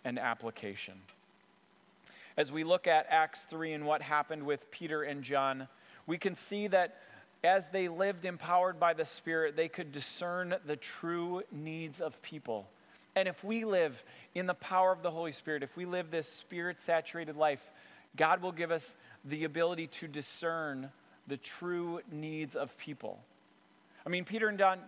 and 0.05 0.18
application 0.18 0.94
as 2.38 2.53
we 2.53 2.62
look 2.62 2.87
at 2.87 3.05
Acts 3.11 3.40
3 3.51 3.72
and 3.72 3.85
what 3.85 4.01
happened 4.01 4.44
with 4.44 4.70
Peter 4.70 5.03
and 5.03 5.24
John, 5.24 5.66
we 6.07 6.18
can 6.18 6.37
see 6.37 6.68
that 6.68 7.01
as 7.42 7.68
they 7.70 7.88
lived 7.88 8.24
empowered 8.24 8.79
by 8.79 8.94
the 8.94 9.05
Spirit, 9.05 9.57
they 9.57 9.66
could 9.66 9.90
discern 9.90 10.55
the 10.64 10.77
true 10.77 11.42
needs 11.51 12.01
of 12.01 12.22
people. 12.22 12.68
And 13.16 13.27
if 13.27 13.42
we 13.42 13.64
live 13.64 14.05
in 14.37 14.46
the 14.46 14.55
power 14.55 14.92
of 14.92 15.03
the 15.03 15.11
Holy 15.11 15.33
Spirit, 15.33 15.64
if 15.64 15.77
we 15.77 15.85
live 15.85 16.12
this 16.12 16.29
spirit 16.29 16.81
saturated 16.81 17.37
life, 17.37 17.72
God 18.16 18.40
will 18.40 18.53
give 18.53 18.70
us 18.70 18.96
the 19.24 19.42
ability 19.42 19.88
to 19.88 20.07
discern 20.07 20.90
the 21.27 21.38
true 21.38 22.01
needs 22.12 22.55
of 22.55 22.79
people. 22.79 23.18
I 24.07 24.11
mean, 24.11 24.24
Peter 24.24 24.46
and 24.46 24.59
John, 24.59 24.79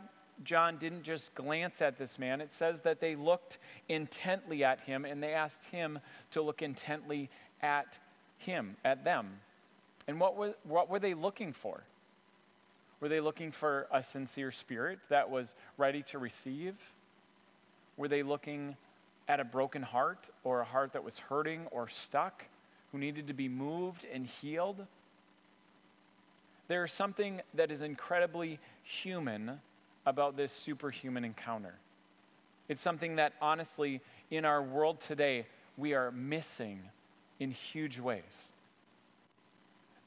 John 0.42 0.78
didn't 0.78 1.02
just 1.02 1.34
glance 1.34 1.82
at 1.82 1.98
this 1.98 2.18
man. 2.18 2.40
It 2.40 2.52
says 2.52 2.80
that 2.82 3.00
they 3.00 3.14
looked 3.14 3.58
intently 3.88 4.64
at 4.64 4.80
him 4.80 5.04
and 5.04 5.22
they 5.22 5.34
asked 5.34 5.64
him 5.64 5.98
to 6.30 6.40
look 6.40 6.62
intently 6.62 7.28
at 7.62 7.98
him, 8.38 8.76
at 8.84 9.04
them. 9.04 9.40
And 10.08 10.18
what, 10.18 10.36
was, 10.36 10.54
what 10.64 10.88
were 10.88 10.98
they 10.98 11.14
looking 11.14 11.52
for? 11.52 11.82
Were 13.00 13.08
they 13.08 13.20
looking 13.20 13.52
for 13.52 13.86
a 13.92 14.02
sincere 14.02 14.50
spirit 14.50 14.98
that 15.08 15.30
was 15.30 15.54
ready 15.76 16.02
to 16.04 16.18
receive? 16.18 16.74
Were 17.96 18.08
they 18.08 18.22
looking 18.22 18.76
at 19.28 19.40
a 19.40 19.44
broken 19.44 19.82
heart 19.82 20.30
or 20.42 20.60
a 20.60 20.64
heart 20.64 20.92
that 20.94 21.04
was 21.04 21.18
hurting 21.18 21.66
or 21.70 21.88
stuck, 21.88 22.46
who 22.92 22.98
needed 22.98 23.26
to 23.28 23.34
be 23.34 23.48
moved 23.48 24.06
and 24.12 24.26
healed? 24.26 24.86
There 26.68 26.84
is 26.84 26.92
something 26.92 27.40
that 27.54 27.70
is 27.70 27.82
incredibly 27.82 28.58
human 28.82 29.60
about 30.10 30.36
this 30.36 30.50
superhuman 30.50 31.24
encounter. 31.24 31.74
It's 32.68 32.82
something 32.82 33.16
that, 33.16 33.32
honestly, 33.40 34.00
in 34.28 34.44
our 34.44 34.60
world 34.60 35.00
today, 35.00 35.46
we 35.76 35.94
are 35.94 36.10
missing 36.10 36.80
in 37.38 37.52
huge 37.52 38.00
ways. 38.00 38.52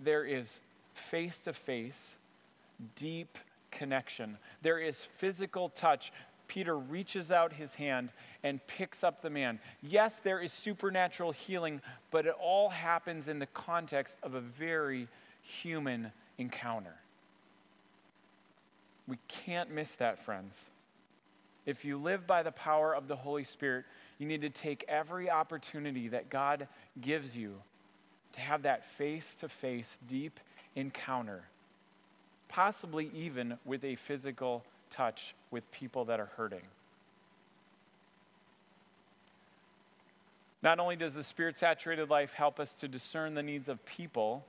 There 0.02 0.26
is 0.26 0.60
face 0.94 1.40
to 1.42 1.54
face, 1.54 2.18
deep 2.98 3.38
connection, 3.72 4.38
there 4.62 4.78
is 4.78 5.08
physical 5.18 5.70
touch. 5.70 6.12
Peter 6.50 6.78
reaches 6.78 7.32
out 7.32 7.54
his 7.54 7.76
hand 7.76 8.10
and 8.44 8.60
picks 8.68 9.04
up 9.04 9.22
the 9.22 9.30
man. 9.30 9.60
Yes, 9.82 10.20
there 10.22 10.40
is 10.40 10.52
supernatural 10.52 11.32
healing, 11.32 11.82
but 12.12 12.28
it 12.28 12.36
all 12.40 12.70
happens 12.70 13.30
in 13.30 13.40
the 13.40 13.48
context 13.48 14.18
of 14.22 14.36
a 14.36 14.42
very 14.42 15.08
human 15.42 16.12
encounter. 16.38 16.96
We 19.08 19.18
can't 19.28 19.72
miss 19.72 19.96
that, 19.96 20.24
friends. 20.24 20.70
If 21.66 21.86
you 21.86 21.98
live 21.98 22.28
by 22.28 22.44
the 22.44 22.52
power 22.52 22.94
of 22.94 23.08
the 23.08 23.16
Holy 23.16 23.44
Spirit, 23.44 23.86
you 24.18 24.28
need 24.28 24.42
to 24.42 24.50
take 24.50 24.86
every 24.88 25.30
opportunity 25.30 26.10
that 26.10 26.30
God 26.30 26.68
gives 27.00 27.36
you 27.36 27.56
to 28.34 28.42
have 28.42 28.64
that 28.64 28.86
face 28.86 29.36
to 29.40 29.48
face, 29.48 29.98
deep 30.08 30.40
encounter, 30.76 31.44
possibly 32.50 33.10
even 33.14 33.58
with 33.66 33.84
a 33.84 33.96
physical 33.96 34.64
touch 34.90 35.36
with 35.52 35.70
people 35.72 36.06
that 36.06 36.20
are 36.20 36.32
hurting. 36.38 36.64
Not 40.62 40.80
only 40.80 40.96
does 40.96 41.14
the 41.14 41.24
spirit 41.24 41.58
saturated 41.58 42.10
life 42.10 42.34
help 42.34 42.60
us 42.60 42.74
to 42.76 42.88
discern 42.88 43.34
the 43.34 43.44
needs 43.44 43.68
of 43.68 43.86
people, 43.86 44.46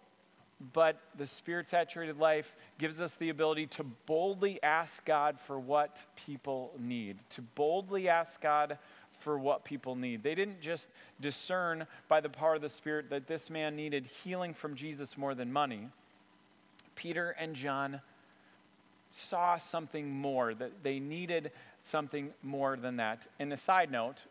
but 0.73 1.01
the 1.17 1.27
spirit 1.27 1.67
saturated 1.67 2.19
life 2.19 2.55
gives 2.79 3.01
us 3.01 3.15
the 3.17 3.29
ability 3.29 3.67
to 3.67 3.85
boldly 4.07 4.63
ask 4.63 5.05
God 5.05 5.39
for 5.39 5.59
what 5.59 5.99
people 6.17 6.73
need, 6.79 7.19
to 7.31 7.43
boldly 7.43 8.09
ask 8.09 8.41
God 8.41 8.79
for 9.21 9.39
what 9.39 9.65
people 9.65 9.97
need. 9.97 10.23
They 10.23 10.35
didn't 10.35 10.61
just 10.61 10.89
discern 11.21 11.87
by 12.09 12.21
the 12.21 12.29
power 12.29 12.57
of 12.57 12.63
the 12.63 12.69
Spirit 12.69 13.11
that 13.11 13.27
this 13.27 13.49
man 13.49 13.77
needed 13.77 14.07
healing 14.07 14.55
from 14.55 14.75
Jesus 14.75 15.17
more 15.17 15.35
than 15.35 15.53
money. 15.53 15.89
Peter 16.95 17.31
and 17.31 17.55
John 17.55 18.01
saw 19.11 19.57
something 19.57 20.11
more, 20.11 20.55
that 20.55 20.83
they 20.83 20.99
needed 20.99 21.53
something 21.83 22.33
more 22.43 22.77
than 22.77 22.97
that. 22.97 23.27
And 23.39 23.53
a 23.53 23.57
side 23.57 23.91
note, 23.91 24.25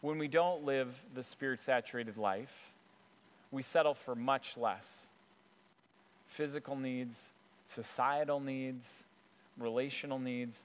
when 0.00 0.18
we 0.18 0.28
don't 0.28 0.64
live 0.64 1.02
the 1.14 1.22
spirit 1.22 1.62
saturated 1.62 2.16
life, 2.16 2.72
we 3.50 3.62
settle 3.62 3.94
for 3.94 4.14
much 4.14 4.56
less 4.56 5.06
physical 6.34 6.76
needs, 6.76 7.30
societal 7.66 8.40
needs, 8.40 8.86
relational 9.58 10.18
needs, 10.18 10.64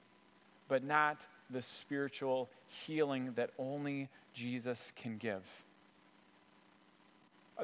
but 0.68 0.82
not 0.84 1.18
the 1.48 1.62
spiritual 1.62 2.48
healing 2.66 3.32
that 3.36 3.50
only 3.58 4.08
Jesus 4.34 4.92
can 4.96 5.16
give. 5.16 5.42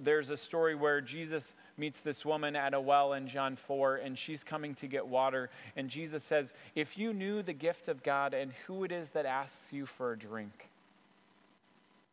there's 0.03 0.29
a 0.29 0.37
story 0.37 0.75
where 0.75 1.01
Jesus 1.01 1.55
meets 1.79 2.01
this 2.01 2.23
woman 2.23 2.55
at 2.55 2.75
a 2.75 2.81
well 2.81 3.15
in 3.15 3.27
John 3.27 3.57
4, 3.57 3.97
and 3.97 4.19
she's 4.19 4.45
coming 4.45 4.75
to 4.75 4.87
get 4.87 5.07
water. 5.07 5.49
And 5.75 5.89
Jesus 5.89 6.23
says, 6.23 6.53
If 6.75 6.99
you 6.99 7.15
knew 7.15 7.43
the 7.43 7.55
gift 7.55 7.89
of 7.89 8.03
God 8.03 8.35
and 8.35 8.53
who 8.67 8.85
it 8.85 8.93
is 8.93 9.09
that 9.11 9.25
asks 9.25 9.73
you 9.73 9.87
for 9.87 10.13
a 10.13 10.19
drink, 10.19 10.69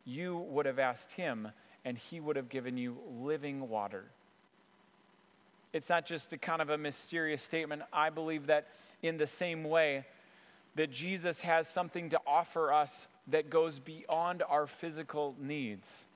you 0.06 0.38
would 0.48 0.64
have 0.64 0.78
asked 0.78 1.12
him, 1.12 1.48
and 1.84 1.98
he 1.98 2.20
would 2.20 2.36
have 2.36 2.48
given 2.48 2.78
you 2.78 2.96
living 3.20 3.68
water. 3.68 4.04
It's 5.74 5.88
not 5.88 6.06
just 6.06 6.32
a 6.32 6.38
kind 6.38 6.62
of 6.62 6.70
a 6.70 6.78
mysterious 6.78 7.42
statement. 7.42 7.82
I 7.92 8.08
believe 8.08 8.46
that 8.46 8.68
in 9.02 9.18
the 9.18 9.26
same 9.26 9.64
way, 9.64 10.06
that 10.76 10.90
Jesus 10.90 11.40
has 11.40 11.68
something 11.68 12.10
to 12.10 12.20
offer 12.26 12.72
us 12.72 13.08
that 13.26 13.50
goes 13.50 13.80
beyond 13.80 14.42
our 14.48 14.68
physical 14.68 15.34
needs. 15.40 16.06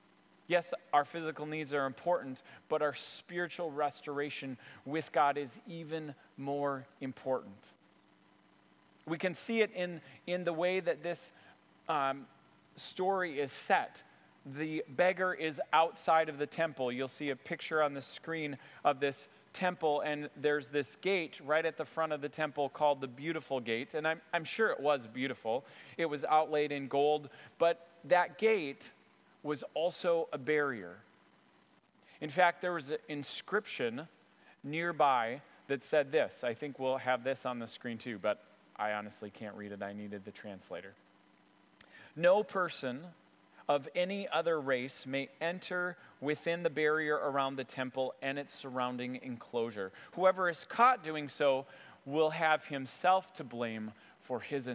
Yes, 0.47 0.73
our 0.93 1.03
physical 1.03 1.45
needs 1.45 1.73
are 1.73 1.85
important, 1.85 2.41
but 2.69 2.81
our 2.81 2.93
spiritual 2.93 3.69
restoration 3.69 4.57
with 4.85 5.11
God 5.11 5.37
is 5.37 5.59
even 5.67 6.15
more 6.37 6.87
important. 7.01 7.73
We 9.05 9.17
can 9.17 9.35
see 9.35 9.61
it 9.61 9.71
in, 9.75 9.99
in 10.25 10.45
the 10.45 10.53
way 10.53 10.79
that 10.79 11.03
this 11.03 11.33
um, 11.89 12.27
story 12.75 13.39
is 13.39 13.51
set. 13.51 14.03
The 14.45 14.83
beggar 14.87 15.33
is 15.33 15.61
outside 15.73 16.29
of 16.29 16.37
the 16.37 16.47
temple. 16.47 16.91
You'll 16.91 17.07
see 17.09 17.29
a 17.29 17.35
picture 17.35 17.83
on 17.83 17.93
the 17.93 18.01
screen 18.01 18.57
of 18.85 18.99
this 18.99 19.27
temple, 19.59 20.01
and 20.01 20.29
there's 20.41 20.69
this 20.69 20.95
gate 20.95 21.39
right 21.45 21.65
at 21.65 21.77
the 21.77 21.85
front 21.85 22.13
of 22.13 22.21
the 22.21 22.29
temple 22.29 22.69
called 22.69 23.01
the 23.01 23.07
Beautiful 23.07 23.59
Gate. 23.59 23.93
And 23.93 24.07
I'm, 24.07 24.21
I'm 24.33 24.45
sure 24.45 24.69
it 24.69 24.79
was 24.79 25.05
beautiful, 25.05 25.65
it 25.97 26.05
was 26.05 26.23
outlaid 26.23 26.71
in 26.71 26.87
gold, 26.87 27.29
but 27.57 27.87
that 28.05 28.37
gate 28.37 28.91
was 29.43 29.63
also 29.73 30.29
a 30.31 30.37
barrier. 30.37 30.97
In 32.21 32.29
fact, 32.29 32.61
there 32.61 32.73
was 32.73 32.89
an 32.89 32.97
inscription 33.07 34.07
nearby 34.63 35.41
that 35.67 35.83
said 35.83 36.11
this. 36.11 36.43
I 36.43 36.53
think 36.53 36.79
we'll 36.79 36.97
have 36.97 37.23
this 37.23 37.45
on 37.45 37.59
the 37.59 37.67
screen 37.67 37.97
too, 37.97 38.17
but 38.21 38.41
I 38.77 38.93
honestly 38.93 39.29
can't 39.29 39.55
read 39.55 39.71
it. 39.71 39.83
I 39.83 39.93
needed 39.93 40.25
the 40.25 40.31
translator. 40.31 40.93
No 42.15 42.43
person 42.43 43.01
of 43.69 43.87
any 43.95 44.27
other 44.27 44.59
race 44.59 45.05
may 45.05 45.29
enter 45.39 45.95
within 46.19 46.63
the 46.63 46.69
barrier 46.71 47.15
around 47.15 47.55
the 47.55 47.63
temple 47.63 48.15
and 48.19 48.39
its 48.39 48.51
surrounding 48.51 49.19
enclosure. 49.21 49.91
Whoever 50.13 50.49
is 50.49 50.65
caught 50.67 51.03
doing 51.03 51.29
so 51.29 51.67
will 52.03 52.31
have 52.31 52.65
himself 52.65 53.31
to 53.33 53.43
blame 53.43 53.91
for 54.19 54.39
his 54.39 54.67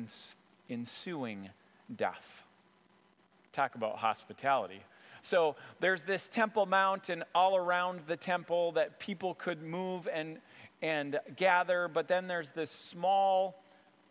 ensuing 0.70 1.50
death. 1.94 2.44
Talk 3.52 3.74
about 3.74 3.96
hospitality. 3.96 4.80
So 5.22 5.56
there's 5.80 6.04
this 6.04 6.28
Temple 6.28 6.66
Mount, 6.66 7.08
and 7.08 7.24
all 7.34 7.56
around 7.56 8.00
the 8.06 8.16
temple 8.16 8.72
that 8.72 9.00
people 9.00 9.34
could 9.34 9.62
move 9.62 10.06
and, 10.12 10.38
and 10.82 11.18
gather, 11.34 11.88
but 11.88 12.06
then 12.08 12.28
there's 12.28 12.50
this 12.50 12.70
small, 12.70 13.60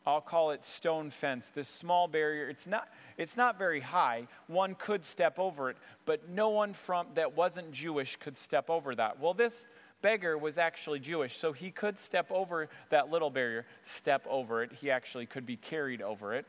I'll 0.06 0.22
call 0.22 0.52
it 0.52 0.66
stone 0.66 1.12
fence, 1.12 1.50
this 1.54 1.68
small 1.70 2.08
barrier. 2.08 2.50
It's 2.50 2.68
not, 2.68 2.89
it's 3.18 3.38
not 3.38 3.58
very 3.58 3.80
high. 3.80 4.28
One 4.48 4.76
could 4.76 5.06
step 5.06 5.39
over 5.39 5.70
it, 5.70 5.78
but 6.06 6.30
no 6.30 6.50
one 6.50 6.74
from 6.74 7.08
that 7.16 7.36
wasn't 7.36 7.72
Jewish 7.72 8.18
could 8.18 8.38
step 8.38 8.70
over 8.70 8.94
that. 8.96 9.20
Well, 9.20 9.34
this 9.34 9.66
beggar 10.02 10.38
was 10.38 10.58
actually 10.58 11.00
Jewish, 11.00 11.38
so 11.38 11.54
he 11.54 11.72
could 11.72 11.98
step 11.98 12.30
over 12.32 12.68
that 12.89 13.10
little 13.10 13.30
barrier, 13.30 13.66
step 13.86 14.26
over 14.30 14.62
it. 14.62 14.74
He 14.74 14.92
actually 14.92 15.26
could 15.26 15.46
be 15.46 15.56
carried 15.56 16.02
over 16.02 16.34
it. 16.34 16.46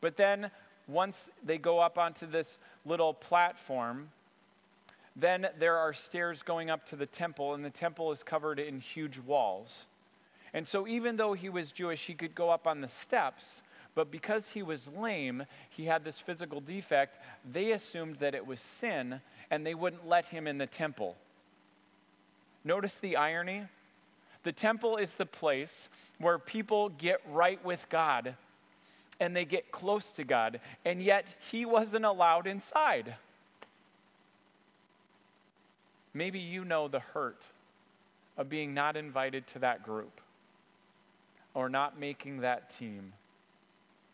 But 0.00 0.16
then 0.16 0.50
once 0.88 1.30
they 1.44 1.58
go 1.58 1.78
up 1.78 1.96
onto 1.96 2.26
this 2.26 2.58
little 2.84 3.14
platform, 3.14 4.08
then 5.14 5.48
there 5.58 5.76
are 5.76 5.92
stairs 5.92 6.42
going 6.42 6.70
up 6.70 6.86
to 6.86 6.96
the 6.96 7.06
temple, 7.06 7.54
and 7.54 7.64
the 7.64 7.70
temple 7.70 8.10
is 8.10 8.24
covered 8.24 8.58
in 8.58 8.80
huge 8.80 9.18
walls. 9.18 9.86
And 10.54 10.66
so, 10.66 10.86
even 10.86 11.16
though 11.16 11.34
he 11.34 11.48
was 11.48 11.72
Jewish, 11.72 12.06
he 12.06 12.14
could 12.14 12.34
go 12.34 12.50
up 12.50 12.66
on 12.66 12.80
the 12.80 12.88
steps, 12.88 13.62
but 13.94 14.10
because 14.10 14.50
he 14.50 14.62
was 14.62 14.88
lame, 14.88 15.44
he 15.68 15.86
had 15.86 16.04
this 16.04 16.18
physical 16.18 16.60
defect, 16.60 17.18
they 17.50 17.72
assumed 17.72 18.16
that 18.20 18.34
it 18.34 18.46
was 18.46 18.60
sin 18.60 19.20
and 19.50 19.66
they 19.66 19.74
wouldn't 19.74 20.06
let 20.06 20.26
him 20.26 20.46
in 20.46 20.58
the 20.58 20.66
temple. 20.66 21.16
Notice 22.64 22.98
the 22.98 23.16
irony? 23.16 23.64
The 24.44 24.52
temple 24.52 24.96
is 24.96 25.14
the 25.14 25.26
place 25.26 25.88
where 26.18 26.38
people 26.38 26.90
get 26.90 27.20
right 27.28 27.62
with 27.64 27.86
God 27.90 28.36
and 29.20 29.34
they 29.34 29.44
get 29.44 29.72
close 29.72 30.12
to 30.12 30.22
God, 30.22 30.60
and 30.84 31.02
yet 31.02 31.26
he 31.50 31.64
wasn't 31.64 32.04
allowed 32.04 32.46
inside. 32.46 33.16
Maybe 36.14 36.38
you 36.38 36.64
know 36.64 36.86
the 36.88 37.00
hurt 37.00 37.46
of 38.36 38.48
being 38.48 38.74
not 38.74 38.96
invited 38.96 39.46
to 39.48 39.58
that 39.58 39.82
group 39.82 40.20
or 41.54 41.68
not 41.68 41.98
making 41.98 42.40
that 42.40 42.70
team 42.70 43.12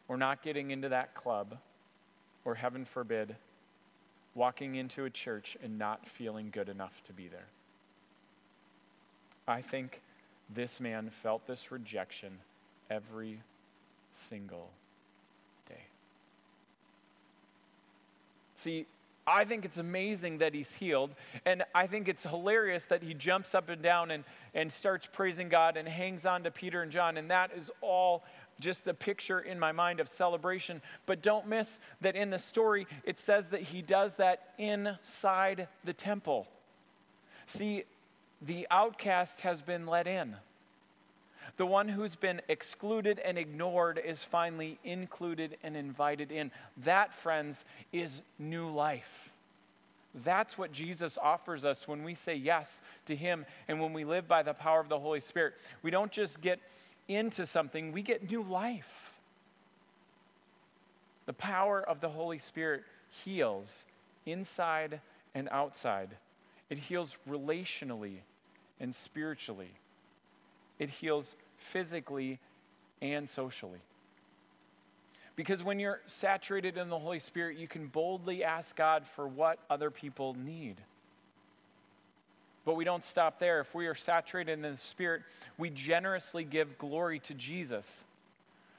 or 0.09 0.17
not 0.17 0.43
getting 0.43 0.71
into 0.71 0.89
that 0.91 1.15
club, 1.15 1.57
or 2.45 2.55
heaven 2.55 2.85
forbid, 2.85 3.37
walking 4.35 4.75
into 4.75 5.05
a 5.05 5.11
church 5.11 5.57
and 5.63 5.79
not 5.79 6.07
feeling 6.07 6.51
good 6.53 6.69
enough 6.69 7.03
to 7.05 7.13
be 7.13 7.29
there. 7.29 7.47
I 9.47 9.63
think 9.63 10.03
this 10.53 10.81
man 10.81 11.11
felt 11.11 11.47
this 11.47 11.71
rejection 11.71 12.39
every 12.91 13.41
single 14.29 14.71
day. 15.69 15.85
See, 18.55 18.87
I 19.27 19.45
think 19.45 19.65
it's 19.65 19.79
amazing 19.79 20.39
that 20.39 20.55
he's 20.55 20.75
healed. 20.75 21.11
And 21.45 21.65
I 21.75 21.87
think 21.87 22.09
it's 22.09 22.25
hilarious 22.25 22.85
that 22.87 23.03
he 23.03 23.15
jumps 23.15 23.55
up 23.55 23.69
and 23.69 23.83
down 23.83 24.11
and, 24.11 24.25
and 24.55 24.73
starts 24.73 25.09
praising 25.11 25.49
God 25.49 25.77
and 25.77 25.89
hangs 25.89 26.27
on 26.27 26.43
to 26.45 26.51
Peter 26.51 26.83
and 26.83 26.91
John. 26.91 27.17
And 27.17 27.31
that 27.31 27.51
is 27.57 27.71
all 27.81 28.25
just 28.61 28.87
a 28.87 28.95
picture 28.95 29.41
in 29.41 29.59
my 29.59 29.73
mind 29.73 30.01
of 30.01 30.09
celebration. 30.09 30.83
But 31.07 31.23
don't 31.23 31.49
miss 31.49 31.79
that 32.01 32.17
in 32.17 32.31
the 32.31 32.39
story, 32.39 32.87
it 33.05 33.19
says 33.19 33.49
that 33.49 33.63
he 33.63 33.83
does 33.83 34.15
that 34.15 34.51
inside 34.59 35.69
the 35.85 35.93
temple. 35.93 36.47
See, 37.47 37.85
the 38.41 38.67
outcast 38.71 39.41
has 39.41 39.63
been 39.63 39.87
let 39.87 40.07
in. 40.07 40.37
The 41.57 41.67
one 41.67 41.89
who's 41.89 42.17
been 42.17 42.41
excluded 42.49 43.21
and 43.21 43.39
ignored 43.39 44.01
is 44.05 44.25
finally 44.25 44.79
included 44.83 45.57
and 45.63 45.77
invited 45.77 46.33
in. 46.33 46.51
That, 46.79 47.15
friends, 47.15 47.65
is 47.93 48.23
new 48.39 48.69
life. 48.69 49.31
That's 50.15 50.57
what 50.57 50.73
Jesus 50.73 51.19
offers 51.21 51.65
us 51.65 51.89
when 51.89 52.05
we 52.05 52.15
say 52.15 52.35
yes 52.35 52.81
to 53.07 53.17
Him 53.17 53.47
and 53.69 53.81
when 53.81 53.93
we 53.93 54.05
live 54.05 54.29
by 54.29 54.43
the 54.43 54.55
power 54.55 54.81
of 54.81 54.89
the 54.89 54.99
Holy 54.99 55.21
Spirit. 55.21 55.55
We 55.83 55.91
don't 55.91 56.13
just 56.13 56.41
get 56.41 56.61
into 57.09 57.47
something, 57.47 57.93
we 57.93 58.03
get 58.03 58.31
new 58.31 58.43
life. 58.43 59.13
The 61.27 61.33
power 61.33 61.81
of 61.81 62.01
the 62.01 62.09
Holy 62.11 62.39
Spirit 62.39 62.85
heals 63.11 63.87
inside 64.27 65.01
and 65.35 65.49
outside. 65.51 66.11
It 66.71 66.79
heals 66.79 67.17
relationally 67.29 68.19
and 68.81 68.95
spiritually. 68.95 69.73
It 70.79 70.91
heals 70.91 71.35
physically 71.65 72.39
and 73.01 73.29
socially. 73.29 73.81
Because 75.37 75.63
when 75.63 75.81
you're 75.81 76.01
saturated 76.07 76.77
in 76.77 76.89
the 76.89 76.99
Holy 76.99 77.19
Spirit, 77.19 77.59
you 77.59 77.67
can 77.67 77.89
boldly 77.89 78.45
ask 78.45 78.77
God 78.77 79.05
for 79.17 79.27
what 79.27 79.59
other 79.69 79.91
people 79.91 80.35
need. 80.35 80.77
But 82.65 82.77
we 82.77 82.85
don't 82.85 83.03
stop 83.03 83.41
there. 83.41 83.61
If 83.61 83.75
we 83.75 83.87
are 83.87 83.95
saturated 83.95 84.53
in 84.53 84.63
the 84.63 84.77
Spirit, 84.77 85.23
we 85.59 85.71
generously 85.71 86.45
give 86.45 86.79
glory 86.79 87.19
to 87.21 87.35
Jesus. 87.35 88.05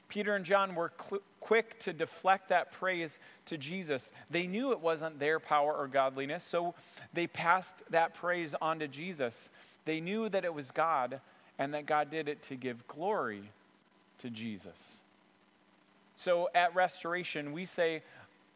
Peter 0.08 0.34
and 0.34 0.44
John 0.44 0.74
were 0.74 0.92
cl- 1.00 1.22
quick 1.40 1.78
to 1.80 1.92
deflect 1.92 2.48
that 2.48 2.72
praise 2.72 3.18
to 3.46 3.58
Jesus. 3.58 4.10
They 4.30 4.46
knew 4.46 4.72
it 4.72 4.80
wasn't 4.80 5.18
their 5.18 5.38
power 5.38 5.74
or 5.74 5.88
godliness, 5.88 6.42
so 6.42 6.74
they 7.12 7.26
passed 7.26 7.74
that 7.90 8.14
praise 8.14 8.54
on 8.60 8.78
to 8.78 8.88
Jesus. 8.88 9.50
They 9.84 10.00
knew 10.00 10.28
that 10.28 10.44
it 10.44 10.54
was 10.54 10.70
God 10.70 11.20
and 11.58 11.74
that 11.74 11.86
God 11.86 12.10
did 12.10 12.28
it 12.28 12.42
to 12.44 12.56
give 12.56 12.86
glory 12.86 13.50
to 14.18 14.30
Jesus. 14.30 15.00
So 16.16 16.48
at 16.54 16.74
Restoration, 16.74 17.52
we 17.52 17.66
say 17.66 18.02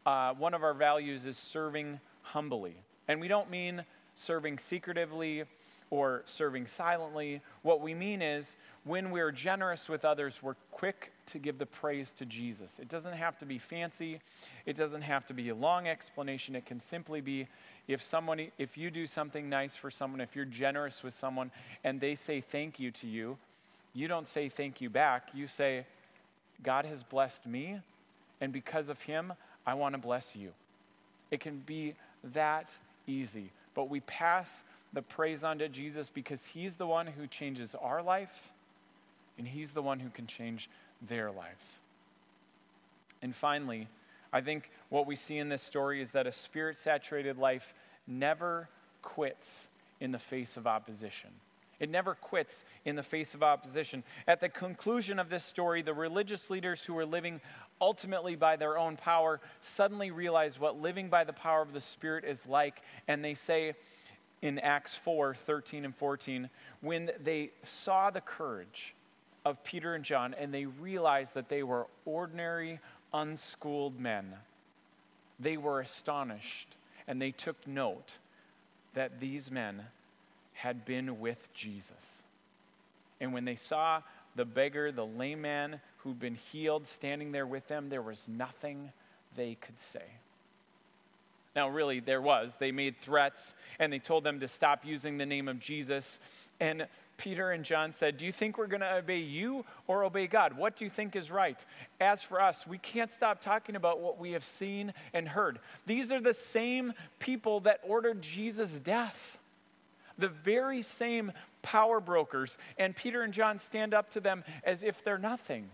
uh, 0.05 0.33
one 0.33 0.53
of 0.53 0.63
our 0.63 0.73
values 0.73 1.25
is 1.25 1.37
serving 1.37 1.99
humbly. 2.23 2.75
And 3.07 3.19
we 3.21 3.27
don't 3.27 3.49
mean 3.49 3.83
serving 4.15 4.59
secretively 4.59 5.43
or 5.89 6.23
serving 6.25 6.67
silently. 6.67 7.41
What 7.61 7.81
we 7.81 7.93
mean 7.93 8.21
is 8.21 8.55
when 8.83 9.11
we're 9.11 9.31
generous 9.31 9.89
with 9.89 10.05
others, 10.05 10.39
we're 10.41 10.55
quick 10.71 11.11
to 11.27 11.37
give 11.37 11.57
the 11.57 11.65
praise 11.65 12.13
to 12.13 12.25
Jesus. 12.25 12.79
It 12.79 12.87
doesn't 12.87 13.13
have 13.13 13.37
to 13.39 13.45
be 13.45 13.59
fancy, 13.59 14.21
it 14.65 14.75
doesn't 14.77 15.01
have 15.01 15.25
to 15.27 15.33
be 15.33 15.49
a 15.49 15.55
long 15.55 15.87
explanation. 15.87 16.55
It 16.55 16.65
can 16.65 16.79
simply 16.79 17.21
be 17.21 17.47
if 17.91 18.01
someone 18.01 18.47
if 18.57 18.77
you 18.77 18.91
do 18.91 19.07
something 19.07 19.49
nice 19.49 19.75
for 19.75 19.91
someone, 19.91 20.21
if 20.21 20.35
you're 20.35 20.45
generous 20.45 21.03
with 21.03 21.13
someone 21.13 21.51
and 21.83 21.99
they 21.99 22.15
say 22.15 22.41
thank 22.41 22.79
you 22.79 22.91
to 22.91 23.07
you, 23.07 23.37
you 23.93 24.07
don't 24.07 24.27
say 24.27 24.49
thank 24.49 24.81
you 24.81 24.89
back. 24.89 25.29
You 25.33 25.47
say 25.47 25.85
God 26.63 26.85
has 26.85 27.03
blessed 27.03 27.45
me 27.45 27.79
and 28.39 28.51
because 28.51 28.89
of 28.89 29.01
him, 29.01 29.33
I 29.65 29.73
want 29.75 29.93
to 29.93 29.99
bless 29.99 30.35
you. 30.35 30.51
It 31.29 31.39
can 31.39 31.59
be 31.59 31.95
that 32.23 32.69
easy 33.07 33.51
but 33.73 33.89
we 33.89 34.01
pass 34.01 34.63
the 34.93 35.01
praise 35.01 35.43
on 35.43 35.59
to 35.59 35.69
Jesus 35.69 36.09
because 36.09 36.45
He's 36.45 36.75
the 36.75 36.87
one 36.87 37.07
who 37.07 37.27
changes 37.27 37.75
our 37.75 38.01
life 38.01 38.51
and 39.37 39.47
He's 39.47 39.71
the 39.71 39.81
one 39.81 39.99
who 39.99 40.09
can 40.09 40.27
change 40.27 40.69
their 41.01 41.31
lives. 41.31 41.79
And 43.21 43.35
finally, 43.35 43.87
I 44.33 44.41
think 44.41 44.71
what 44.89 45.07
we 45.07 45.15
see 45.15 45.37
in 45.37 45.49
this 45.49 45.61
story 45.61 46.01
is 46.01 46.11
that 46.11 46.27
a 46.27 46.31
spirit 46.31 46.77
saturated 46.77 47.37
life 47.37 47.73
never 48.11 48.69
quits 49.01 49.67
in 49.99 50.11
the 50.11 50.19
face 50.19 50.57
of 50.57 50.67
opposition. 50.67 51.29
It 51.79 51.89
never 51.89 52.13
quits 52.13 52.63
in 52.85 52.95
the 52.95 53.03
face 53.03 53.33
of 53.33 53.41
opposition. 53.41 54.03
At 54.27 54.39
the 54.39 54.49
conclusion 54.49 55.17
of 55.17 55.29
this 55.29 55.43
story, 55.43 55.81
the 55.81 55.95
religious 55.95 56.51
leaders 56.51 56.83
who 56.83 56.93
were 56.93 57.07
living 57.07 57.41
ultimately 57.81 58.35
by 58.35 58.55
their 58.55 58.77
own 58.77 58.97
power 58.97 59.39
suddenly 59.61 60.11
realize 60.11 60.59
what 60.59 60.79
living 60.79 61.09
by 61.09 61.23
the 61.23 61.33
power 61.33 61.61
of 61.61 61.73
the 61.73 61.81
Spirit 61.81 62.23
is 62.23 62.45
like, 62.45 62.83
and 63.07 63.25
they 63.25 63.33
say 63.33 63.73
in 64.43 64.59
Acts 64.59 64.93
4 64.93 65.33
13 65.33 65.85
and 65.85 65.95
14, 65.95 66.49
when 66.81 67.09
they 67.23 67.49
saw 67.63 68.11
the 68.11 68.21
courage 68.21 68.93
of 69.43 69.63
Peter 69.63 69.95
and 69.95 70.03
John 70.03 70.35
and 70.35 70.53
they 70.53 70.65
realized 70.65 71.33
that 71.33 71.49
they 71.49 71.63
were 71.63 71.87
ordinary, 72.05 72.79
unschooled 73.11 73.99
men, 73.99 74.35
they 75.39 75.57
were 75.57 75.81
astonished 75.81 76.75
and 77.11 77.21
they 77.21 77.31
took 77.31 77.67
note 77.67 78.19
that 78.93 79.19
these 79.19 79.51
men 79.51 79.81
had 80.53 80.85
been 80.85 81.19
with 81.19 81.53
Jesus. 81.53 82.23
And 83.19 83.33
when 83.33 83.43
they 83.43 83.57
saw 83.57 84.01
the 84.37 84.45
beggar, 84.45 84.93
the 84.93 85.05
lame 85.05 85.41
man 85.41 85.81
who'd 85.97 86.21
been 86.21 86.35
healed, 86.35 86.87
standing 86.87 87.33
there 87.33 87.45
with 87.45 87.67
them, 87.67 87.89
there 87.89 88.01
was 88.01 88.23
nothing 88.29 88.93
they 89.35 89.55
could 89.55 89.77
say. 89.77 90.05
Now, 91.53 91.67
really, 91.67 91.99
there 91.99 92.21
was. 92.21 92.55
They 92.57 92.71
made 92.71 92.95
threats 93.01 93.55
and 93.77 93.91
they 93.91 93.99
told 93.99 94.23
them 94.23 94.39
to 94.39 94.47
stop 94.47 94.85
using 94.85 95.17
the 95.17 95.25
name 95.25 95.49
of 95.49 95.59
Jesus. 95.59 96.17
And 96.61 96.87
Peter 97.21 97.51
and 97.51 97.63
John 97.63 97.93
said, 97.93 98.17
Do 98.17 98.25
you 98.25 98.31
think 98.31 98.57
we're 98.57 98.65
going 98.65 98.81
to 98.81 98.95
obey 98.95 99.19
you 99.19 99.63
or 99.85 100.03
obey 100.03 100.25
God? 100.25 100.57
What 100.57 100.75
do 100.75 100.83
you 100.83 100.89
think 100.89 101.15
is 101.15 101.29
right? 101.29 101.63
As 101.99 102.23
for 102.23 102.41
us, 102.41 102.65
we 102.65 102.79
can't 102.79 103.11
stop 103.11 103.41
talking 103.41 103.75
about 103.75 103.99
what 103.99 104.19
we 104.19 104.31
have 104.31 104.43
seen 104.43 104.91
and 105.13 105.27
heard. 105.27 105.59
These 105.85 106.11
are 106.11 106.19
the 106.19 106.33
same 106.33 106.93
people 107.19 107.59
that 107.59 107.79
ordered 107.83 108.23
Jesus' 108.23 108.79
death 108.79 109.37
the 110.17 110.27
very 110.27 110.83
same 110.83 111.31
power 111.63 111.99
brokers, 111.99 112.57
and 112.77 112.95
Peter 112.95 113.23
and 113.23 113.33
John 113.33 113.57
stand 113.57 113.91
up 113.91 114.11
to 114.11 114.19
them 114.19 114.43
as 114.63 114.83
if 114.83 115.03
they're 115.03 115.17
nothing. 115.17 115.69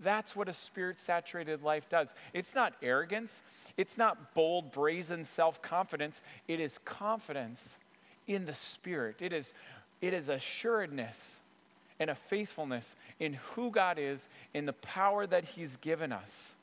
That's 0.00 0.34
what 0.34 0.48
a 0.48 0.52
spirit 0.52 0.98
saturated 0.98 1.62
life 1.62 1.88
does. 1.88 2.12
It's 2.32 2.54
not 2.54 2.74
arrogance, 2.82 3.42
it's 3.76 3.96
not 3.98 4.34
bold, 4.34 4.72
brazen 4.72 5.24
self 5.24 5.62
confidence. 5.62 6.22
It 6.48 6.58
is 6.58 6.78
confidence 6.78 7.76
in 8.34 8.46
the 8.46 8.54
Spirit. 8.54 9.20
It 9.20 9.32
is, 9.32 9.52
it 10.00 10.14
is 10.14 10.28
assuredness 10.28 11.36
and 11.98 12.08
a 12.08 12.14
faithfulness 12.14 12.96
in 13.18 13.34
who 13.34 13.70
God 13.70 13.98
is, 13.98 14.28
in 14.54 14.64
the 14.64 14.72
power 14.72 15.26
that 15.26 15.44
He's 15.44 15.76
given 15.76 16.12
us. 16.12 16.54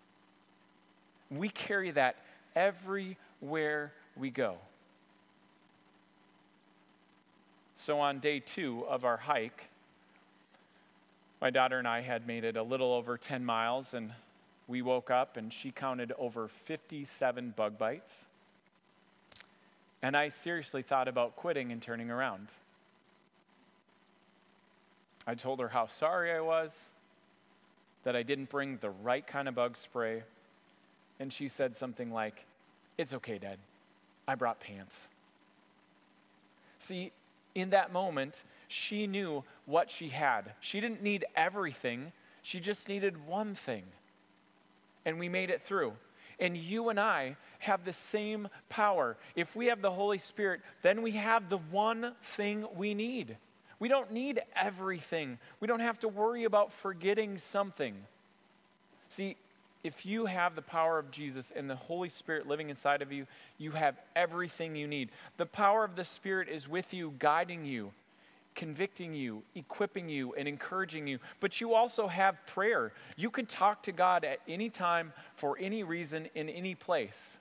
We 1.30 1.50
carry 1.50 1.91
that 1.91 2.15
everywhere 2.56 3.93
we 4.15 4.32
go. 4.32 4.58
So 7.76 8.00
on 8.00 8.19
day 8.19 8.39
two 8.39 8.84
of 8.89 9.06
our 9.06 9.17
hike, 9.17 9.69
my 11.39 11.52
daughter 11.52 11.78
and 11.78 11.88
I 11.88 12.02
had 12.02 12.26
made 12.26 12.43
it 12.43 12.58
a 12.58 12.63
little 12.63 12.91
over 12.91 13.15
10 13.15 13.45
miles, 13.45 13.93
and 13.93 14.13
we 14.67 14.82
woke 14.82 15.12
up 15.12 15.38
and 15.38 15.54
she 15.54 15.69
counted 15.69 16.12
over 16.17 16.47
57 16.47 17.54
bug 17.56 17.78
bites. 17.78 18.26
And 20.02 20.17
I 20.17 20.30
seriously 20.30 20.82
thought 20.82 21.08
about 21.08 21.36
quitting 21.36 21.71
and 21.71 21.82
turning 21.82 22.10
around. 22.10 22.47
I 25.27 25.35
told 25.35 25.59
her 25.59 25.67
how 25.67 25.87
sorry 25.87 26.31
I 26.31 26.39
was, 26.39 26.71
that 28.03 28.15
I 28.15 28.23
didn't 28.23 28.49
bring 28.49 28.77
the 28.77 28.89
right 28.89 29.27
kind 29.27 29.49
of 29.49 29.55
bug 29.55 29.75
spray. 29.75 30.23
And 31.19 31.33
she 31.33 31.49
said 31.49 31.75
something 31.75 32.11
like, 32.11 32.45
It's 32.97 33.13
okay, 33.13 33.37
Dad. 33.37 33.59
I 34.25 34.35
brought 34.35 34.61
pants. 34.61 35.09
See, 36.79 37.11
in 37.53 37.71
that 37.71 37.91
moment, 37.91 38.43
she 38.67 39.07
knew 39.07 39.43
what 39.65 39.91
she 39.91 40.09
had. 40.09 40.53
She 40.61 40.79
didn't 40.79 41.03
need 41.03 41.25
everything, 41.35 42.13
she 42.41 42.61
just 42.61 42.87
needed 42.87 43.27
one 43.27 43.55
thing. 43.55 43.83
And 45.05 45.19
we 45.19 45.27
made 45.27 45.49
it 45.49 45.61
through. 45.63 45.93
And 46.39 46.55
you 46.55 46.89
and 46.89 46.99
I 46.99 47.35
have 47.59 47.83
the 47.83 47.93
same 47.93 48.47
power. 48.69 49.17
If 49.35 49.55
we 49.55 49.65
have 49.67 49.81
the 49.81 49.91
Holy 49.91 50.19
Spirit, 50.19 50.61
then 50.83 51.01
we 51.01 51.11
have 51.11 51.49
the 51.49 51.57
one 51.57 52.13
thing 52.35 52.67
we 52.75 52.93
need. 52.93 53.37
We 53.79 53.87
don't 53.87 54.11
need 54.11 54.41
everything. 54.55 55.37
We 55.59 55.67
don't 55.67 55.79
have 55.79 55.99
to 55.99 56.07
worry 56.07 56.43
about 56.45 56.73
forgetting 56.73 57.37
something. 57.37 57.95
See, 59.09 59.37
if 59.83 60.05
you 60.05 60.25
have 60.25 60.55
the 60.55 60.61
power 60.61 60.97
of 60.99 61.11
Jesus 61.11 61.51
and 61.55 61.69
the 61.69 61.75
Holy 61.75 62.09
Spirit 62.09 62.47
living 62.47 62.69
inside 62.69 63.01
of 63.01 63.11
you, 63.11 63.27
you 63.57 63.71
have 63.71 63.95
everything 64.15 64.75
you 64.75 64.87
need. 64.87 65.09
The 65.37 65.45
power 65.45 65.83
of 65.83 65.95
the 65.95 66.03
Spirit 66.03 66.49
is 66.49 66.67
with 66.67 66.93
you, 66.93 67.13
guiding 67.19 67.65
you, 67.65 67.91
convicting 68.55 69.13
you, 69.13 69.43
equipping 69.55 70.09
you, 70.09 70.33
and 70.33 70.47
encouraging 70.47 71.07
you. 71.07 71.19
But 71.39 71.61
you 71.61 71.73
also 71.73 72.07
have 72.07 72.35
prayer. 72.47 72.91
You 73.15 73.29
can 73.29 73.45
talk 73.45 73.83
to 73.83 73.91
God 73.91 74.25
at 74.25 74.39
any 74.47 74.69
time, 74.69 75.13
for 75.35 75.57
any 75.59 75.83
reason, 75.83 76.27
in 76.33 76.49
any 76.49 76.73
place. 76.73 77.37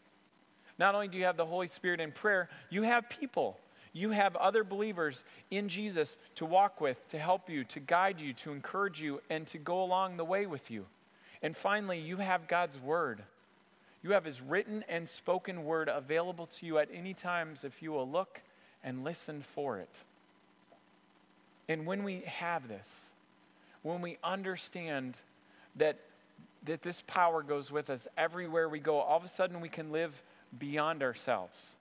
Not 0.79 0.95
only 0.95 1.09
do 1.09 1.17
you 1.17 1.25
have 1.25 1.39
the 1.39 1.47
Holy 1.47 1.69
Spirit 1.69 2.01
in 2.01 2.13
prayer, 2.13 2.51
you 2.69 2.83
have 2.83 3.09
people. 3.09 3.59
You 3.97 4.11
have 4.11 4.37
other 4.37 4.63
believers 4.63 5.25
in 5.51 5.71
Jesus 5.71 6.19
to 6.35 6.45
walk 6.45 6.83
with, 6.83 7.09
to 7.09 7.19
help 7.19 7.49
you, 7.49 7.65
to 7.65 7.81
guide 7.81 8.21
you, 8.21 8.35
to 8.35 8.53
encourage 8.53 9.01
you, 9.01 9.23
and 9.31 9.47
to 9.47 9.57
go 9.57 9.83
along 9.83 10.19
the 10.19 10.25
way 10.25 10.45
with 10.45 10.71
you. 10.71 10.85
And 11.41 11.57
finally, 11.57 11.99
you 11.99 12.19
have 12.19 12.47
God's 12.47 12.79
Word. 12.79 13.23
You 14.03 14.11
have 14.11 14.27
His 14.27 14.43
written 14.43 14.85
and 14.87 15.09
spoken 15.09 15.65
Word 15.65 15.89
available 15.89 16.45
to 16.47 16.67
you 16.67 16.77
at 16.77 16.91
any 16.93 17.15
times 17.15 17.65
if 17.65 17.83
you 17.83 17.91
will 17.91 18.07
look 18.07 18.43
and 18.85 19.03
listen 19.03 19.41
for 19.41 19.79
it. 19.79 20.03
And 21.67 21.87
when 21.87 22.05
we 22.05 22.21
have 22.27 22.69
this, 22.69 23.07
when 23.83 24.03
we 24.03 24.19
understand 24.23 25.17
that, 25.77 25.97
that 26.67 26.83
this 26.83 27.03
power 27.07 27.43
goes 27.43 27.73
with 27.73 27.89
us 27.89 28.07
everywhere 28.19 28.69
we 28.69 28.79
go, 28.79 28.99
all 28.99 29.17
of 29.17 29.25
a 29.25 29.29
sudden 29.29 29.63
we 29.63 29.71
can 29.71 29.91
live 29.91 30.23
beyond 30.59 31.03
ourselves. 31.03 31.77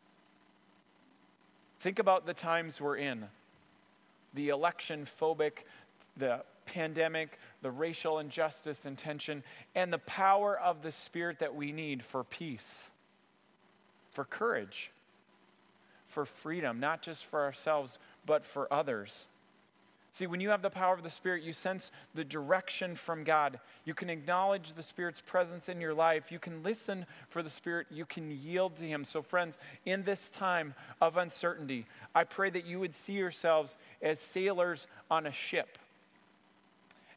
Think 1.80 2.00
about 2.00 2.26
the 2.26 2.34
times 2.34 2.82
we're 2.82 2.98
in 2.98 3.26
the 4.34 4.50
election 4.50 5.08
phobic, 5.20 5.64
the 6.18 6.44
pandemic, 6.66 7.40
the 7.62 7.72
racial 7.72 8.20
injustice 8.20 8.86
and 8.86 8.98
tension, 8.98 9.44
and 9.74 9.94
the 9.94 10.00
power 10.00 10.60
of 10.60 10.82
the 10.82 10.92
Spirit 10.92 11.40
that 11.40 11.56
we 11.56 11.72
need 11.72 12.04
for 12.04 12.24
peace, 12.24 12.92
for 14.12 14.26
courage, 14.26 14.92
for 16.08 16.26
freedom, 16.26 16.80
not 16.80 17.02
just 17.02 17.26
for 17.26 17.44
ourselves, 17.44 17.98
but 18.26 18.46
for 18.46 18.72
others. 18.74 19.28
See, 20.16 20.28
when 20.28 20.40
you 20.40 20.48
have 20.52 20.62
the 20.62 20.70
power 20.70 20.94
of 20.94 21.04
the 21.04 21.10
Spirit, 21.10 21.44
you 21.44 21.52
sense 21.52 21.92
the 22.14 22.24
direction 22.24 22.96
from 22.96 23.26
God. 23.26 23.60
You 23.84 23.94
can 23.94 24.10
acknowledge 24.10 24.74
the 24.74 24.82
Spirit's 24.82 25.20
presence 25.20 25.68
in 25.68 25.82
your 25.82 25.94
life. 25.94 26.32
You 26.32 26.40
can 26.40 26.64
listen 26.64 27.06
for 27.28 27.44
the 27.44 27.50
Spirit. 27.50 27.88
You 27.92 28.06
can 28.06 28.32
yield 28.32 28.78
to 28.78 28.88
Him. 28.88 29.04
So, 29.04 29.22
friends, 29.22 29.58
in 29.86 30.04
this 30.04 30.30
time 30.30 30.74
of 31.02 31.18
uncertainty, 31.18 31.86
I 32.16 32.24
pray 32.24 32.50
that 32.52 32.66
you 32.66 32.80
would 32.80 32.96
see 32.96 33.12
yourselves 33.12 33.76
as 34.02 34.22
sailors 34.22 34.88
on 35.12 35.28
a 35.28 35.34
ship 35.34 35.78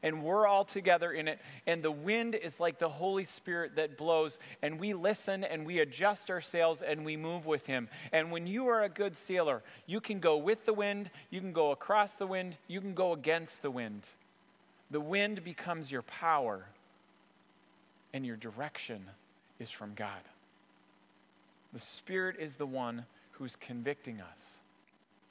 and 0.02 0.22
we're 0.22 0.46
all 0.46 0.64
together 0.64 1.12
in 1.12 1.28
it. 1.28 1.40
And 1.66 1.82
the 1.82 1.90
wind 1.90 2.34
is 2.34 2.60
like 2.60 2.78
the 2.78 2.88
Holy 2.88 3.24
Spirit 3.24 3.76
that 3.76 3.96
blows, 3.96 4.38
and 4.62 4.78
we 4.78 4.94
listen 4.94 5.44
and 5.44 5.66
we 5.66 5.78
adjust 5.80 6.30
our 6.30 6.40
sails 6.40 6.82
and 6.82 7.04
we 7.04 7.16
move 7.16 7.46
with 7.46 7.66
Him. 7.66 7.88
And 8.12 8.30
when 8.30 8.46
you 8.46 8.68
are 8.68 8.82
a 8.82 8.88
good 8.88 9.16
sailor, 9.16 9.62
you 9.86 10.00
can 10.00 10.20
go 10.20 10.36
with 10.36 10.64
the 10.64 10.72
wind, 10.72 11.10
you 11.30 11.40
can 11.40 11.52
go 11.52 11.70
across 11.70 12.14
the 12.14 12.26
wind, 12.26 12.56
you 12.66 12.80
can 12.80 12.94
go 12.94 13.12
against 13.12 13.62
the 13.62 13.70
wind. 13.70 14.02
The 14.90 15.00
wind 15.00 15.44
becomes 15.44 15.90
your 15.90 16.02
power, 16.02 16.66
and 18.12 18.24
your 18.24 18.36
direction 18.36 19.04
is 19.58 19.70
from 19.70 19.94
God. 19.94 20.22
The 21.72 21.78
Spirit 21.78 22.36
is 22.38 22.56
the 22.56 22.66
one 22.66 23.04
who's 23.32 23.56
convicting 23.56 24.20
us. 24.20 24.40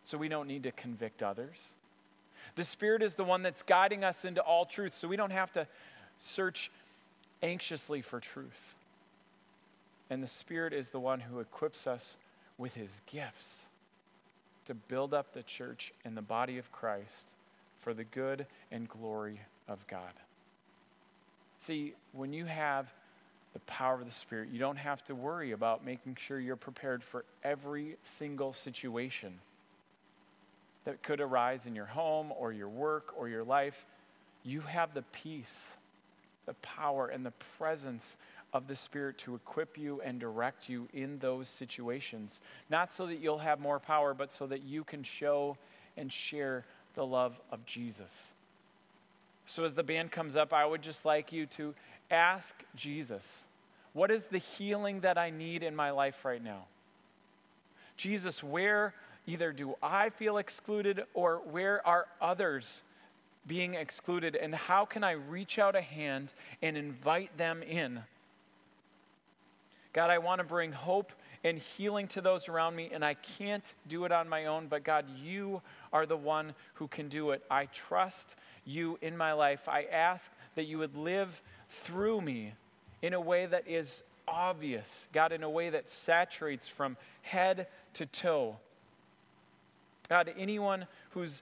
So 0.03 0.17
we 0.17 0.29
don't 0.29 0.47
need 0.47 0.63
to 0.63 0.71
convict 0.71 1.23
others. 1.23 1.57
The 2.57 2.65
Spirit 2.65 3.01
is 3.01 3.15
the 3.15 3.23
one 3.23 3.43
that's 3.43 3.63
guiding 3.63 4.03
us 4.03 4.25
into 4.25 4.41
all 4.41 4.65
truth, 4.65 4.93
so 4.93 5.07
we 5.07 5.15
don't 5.15 5.31
have 5.31 5.51
to 5.53 5.67
search 6.17 6.69
anxiously 7.41 8.01
for 8.01 8.19
truth. 8.19 8.75
And 10.09 10.21
the 10.21 10.27
Spirit 10.27 10.73
is 10.73 10.89
the 10.89 10.99
one 10.99 11.21
who 11.21 11.39
equips 11.39 11.87
us 11.87 12.17
with 12.57 12.73
His 12.73 13.01
gifts 13.05 13.67
to 14.65 14.73
build 14.73 15.13
up 15.13 15.33
the 15.33 15.43
church 15.43 15.93
and 16.03 16.17
the 16.17 16.21
body 16.21 16.57
of 16.57 16.71
Christ 16.73 17.31
for 17.79 17.93
the 17.93 18.03
good 18.03 18.45
and 18.71 18.89
glory 18.89 19.39
of 19.69 19.87
God. 19.87 20.13
See, 21.59 21.93
when 22.11 22.33
you 22.33 22.45
have 22.45 22.91
the 23.57 23.59
power 23.61 23.95
of 23.95 24.05
the 24.05 24.13
Spirit. 24.13 24.49
You 24.51 24.59
don't 24.59 24.77
have 24.77 25.03
to 25.05 25.15
worry 25.15 25.51
about 25.51 25.83
making 25.83 26.15
sure 26.19 26.39
you're 26.39 26.55
prepared 26.55 27.03
for 27.03 27.25
every 27.43 27.95
single 28.03 28.53
situation 28.53 29.39
that 30.87 31.03
could 31.03 31.19
arise 31.19 31.65
in 31.65 31.75
your 31.75 31.85
home 31.85 32.31
or 32.39 32.53
your 32.53 32.69
work 32.69 33.13
or 33.17 33.27
your 33.27 33.43
life. 33.43 33.85
You 34.45 34.61
have 34.61 34.93
the 34.93 35.01
peace, 35.01 35.61
the 36.45 36.53
power, 36.53 37.09
and 37.09 37.25
the 37.25 37.33
presence 37.57 38.15
of 38.53 38.69
the 38.69 38.75
Spirit 38.77 39.17
to 39.17 39.35
equip 39.35 39.77
you 39.77 39.99
and 39.99 40.17
direct 40.17 40.69
you 40.69 40.87
in 40.93 41.19
those 41.19 41.49
situations. 41.49 42.39
Not 42.69 42.93
so 42.93 43.05
that 43.05 43.19
you'll 43.19 43.39
have 43.39 43.59
more 43.59 43.81
power, 43.81 44.13
but 44.13 44.31
so 44.31 44.47
that 44.47 44.63
you 44.63 44.85
can 44.85 45.03
show 45.03 45.57
and 45.97 46.09
share 46.09 46.63
the 46.95 47.05
love 47.05 47.37
of 47.51 47.65
Jesus. 47.65 48.31
So, 49.45 49.65
as 49.65 49.73
the 49.73 49.83
band 49.83 50.13
comes 50.13 50.37
up, 50.37 50.53
I 50.53 50.65
would 50.65 50.81
just 50.81 51.03
like 51.03 51.33
you 51.33 51.47
to 51.47 51.75
ask 52.09 52.63
Jesus, 52.77 53.43
What 53.91 54.09
is 54.09 54.23
the 54.23 54.37
healing 54.37 55.01
that 55.01 55.17
I 55.17 55.31
need 55.31 55.63
in 55.63 55.75
my 55.75 55.91
life 55.91 56.23
right 56.23 56.41
now? 56.41 56.67
Jesus, 57.97 58.41
where 58.41 58.93
either 59.27 59.51
do 59.51 59.75
I 59.83 60.09
feel 60.09 60.37
excluded 60.37 61.03
or 61.13 61.37
where 61.37 61.85
are 61.85 62.07
others 62.19 62.81
being 63.45 63.75
excluded? 63.75 64.35
And 64.35 64.55
how 64.55 64.85
can 64.85 65.03
I 65.03 65.11
reach 65.11 65.59
out 65.59 65.75
a 65.75 65.81
hand 65.81 66.33
and 66.61 66.75
invite 66.75 67.37
them 67.37 67.61
in? 67.61 68.01
God, 69.93 70.09
I 70.09 70.17
want 70.17 70.39
to 70.39 70.43
bring 70.43 70.71
hope 70.71 71.11
and 71.43 71.57
healing 71.57 72.07
to 72.09 72.21
those 72.21 72.47
around 72.47 72.75
me, 72.75 72.89
and 72.91 73.03
I 73.03 73.13
can't 73.13 73.73
do 73.87 74.05
it 74.05 74.11
on 74.11 74.27
my 74.27 74.45
own, 74.45 74.67
but 74.67 74.83
God, 74.83 75.05
you 75.23 75.61
are 75.93 76.05
the 76.05 76.17
one 76.17 76.53
who 76.75 76.87
can 76.87 77.09
do 77.09 77.31
it. 77.31 77.43
I 77.49 77.65
trust 77.65 78.35
you 78.65 78.97
in 79.01 79.15
my 79.15 79.33
life. 79.33 79.67
I 79.67 79.83
ask 79.83 80.31
that 80.55 80.65
you 80.65 80.77
would 80.79 80.95
live 80.95 81.41
through 81.83 82.21
me 82.21 82.53
in 83.01 83.13
a 83.13 83.21
way 83.21 83.45
that 83.45 83.67
is 83.67 84.03
obvious, 84.27 85.07
God, 85.13 85.31
in 85.31 85.43
a 85.43 85.49
way 85.49 85.69
that 85.69 85.89
saturates 85.89 86.67
from 86.67 86.97
head 87.21 87.67
to 87.93 88.05
toe. 88.05 88.57
God, 90.09 90.33
anyone 90.37 90.87
who's 91.11 91.41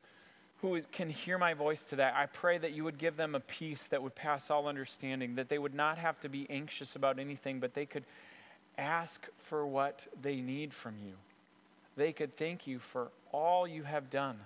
who 0.62 0.82
can 0.92 1.10
hear 1.10 1.38
my 1.38 1.54
voice 1.54 1.84
today, 1.84 2.10
I 2.14 2.26
pray 2.26 2.58
that 2.58 2.72
you 2.72 2.84
would 2.84 2.98
give 2.98 3.18
them 3.18 3.36
a 3.36 3.40
peace 3.40 3.86
that 3.88 4.02
would 4.02 4.16
pass 4.16 4.50
all 4.50 4.68
understanding, 4.68 5.36
that 5.36 5.50
they 5.50 5.60
would 5.60 5.76
not 5.76 5.98
have 5.98 6.20
to 6.22 6.30
be 6.30 6.48
anxious 6.50 6.96
about 6.96 7.20
anything, 7.20 7.60
but 7.60 7.74
they 7.74 7.86
could 7.86 8.06
ask 8.78 9.28
for 9.38 9.68
what 9.68 10.08
they 10.20 10.38
need 10.38 10.74
from 10.74 10.96
you. 11.06 11.14
They 11.98 12.12
could 12.14 12.36
thank 12.36 12.66
you 12.66 12.80
for 12.80 13.10
all 13.32 13.68
you 13.68 13.84
have 13.84 14.10
done. 14.10 14.40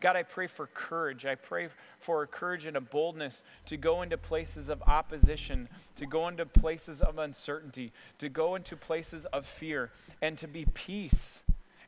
God, 0.00 0.14
I 0.14 0.22
pray 0.22 0.46
for 0.46 0.66
courage. 0.66 1.24
I 1.24 1.34
pray 1.34 1.68
for 1.98 2.26
courage 2.26 2.66
and 2.66 2.76
a 2.76 2.80
boldness 2.80 3.42
to 3.64 3.76
go 3.78 4.02
into 4.02 4.18
places 4.18 4.68
of 4.68 4.82
opposition, 4.82 5.68
to 5.96 6.06
go 6.06 6.28
into 6.28 6.44
places 6.44 7.00
of 7.00 7.18
uncertainty, 7.18 7.92
to 8.18 8.28
go 8.28 8.54
into 8.54 8.76
places 8.76 9.24
of 9.26 9.46
fear, 9.46 9.90
and 10.20 10.36
to 10.38 10.46
be 10.46 10.66
peace 10.74 11.40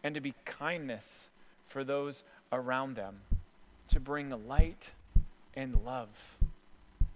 and 0.09 0.15
to 0.15 0.23
be 0.23 0.33
kindness 0.47 1.29
for 1.67 1.85
those 1.85 2.25
around 2.51 2.97
them, 2.97 3.17
to 3.89 4.01
bring 4.01 4.31
light 4.49 4.93
and 5.53 5.85
love. 5.85 6.09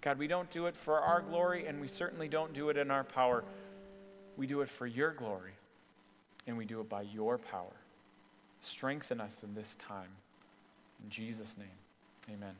God, 0.02 0.18
we 0.18 0.26
don't 0.26 0.50
do 0.50 0.66
it 0.66 0.76
for 0.76 1.00
our 1.00 1.22
glory, 1.22 1.66
and 1.66 1.80
we 1.80 1.88
certainly 1.88 2.28
don't 2.28 2.52
do 2.52 2.68
it 2.68 2.76
in 2.76 2.90
our 2.90 3.02
power. 3.02 3.44
We 4.36 4.46
do 4.46 4.60
it 4.60 4.68
for 4.68 4.86
your 4.86 5.10
glory, 5.10 5.52
and 6.46 6.58
we 6.58 6.66
do 6.66 6.82
it 6.82 6.90
by 6.90 7.00
your 7.00 7.38
power. 7.38 7.72
Strengthen 8.60 9.22
us 9.22 9.40
in 9.42 9.54
this 9.54 9.74
time. 9.78 10.10
In 11.02 11.08
Jesus' 11.08 11.56
name, 11.56 12.36
amen. 12.36 12.56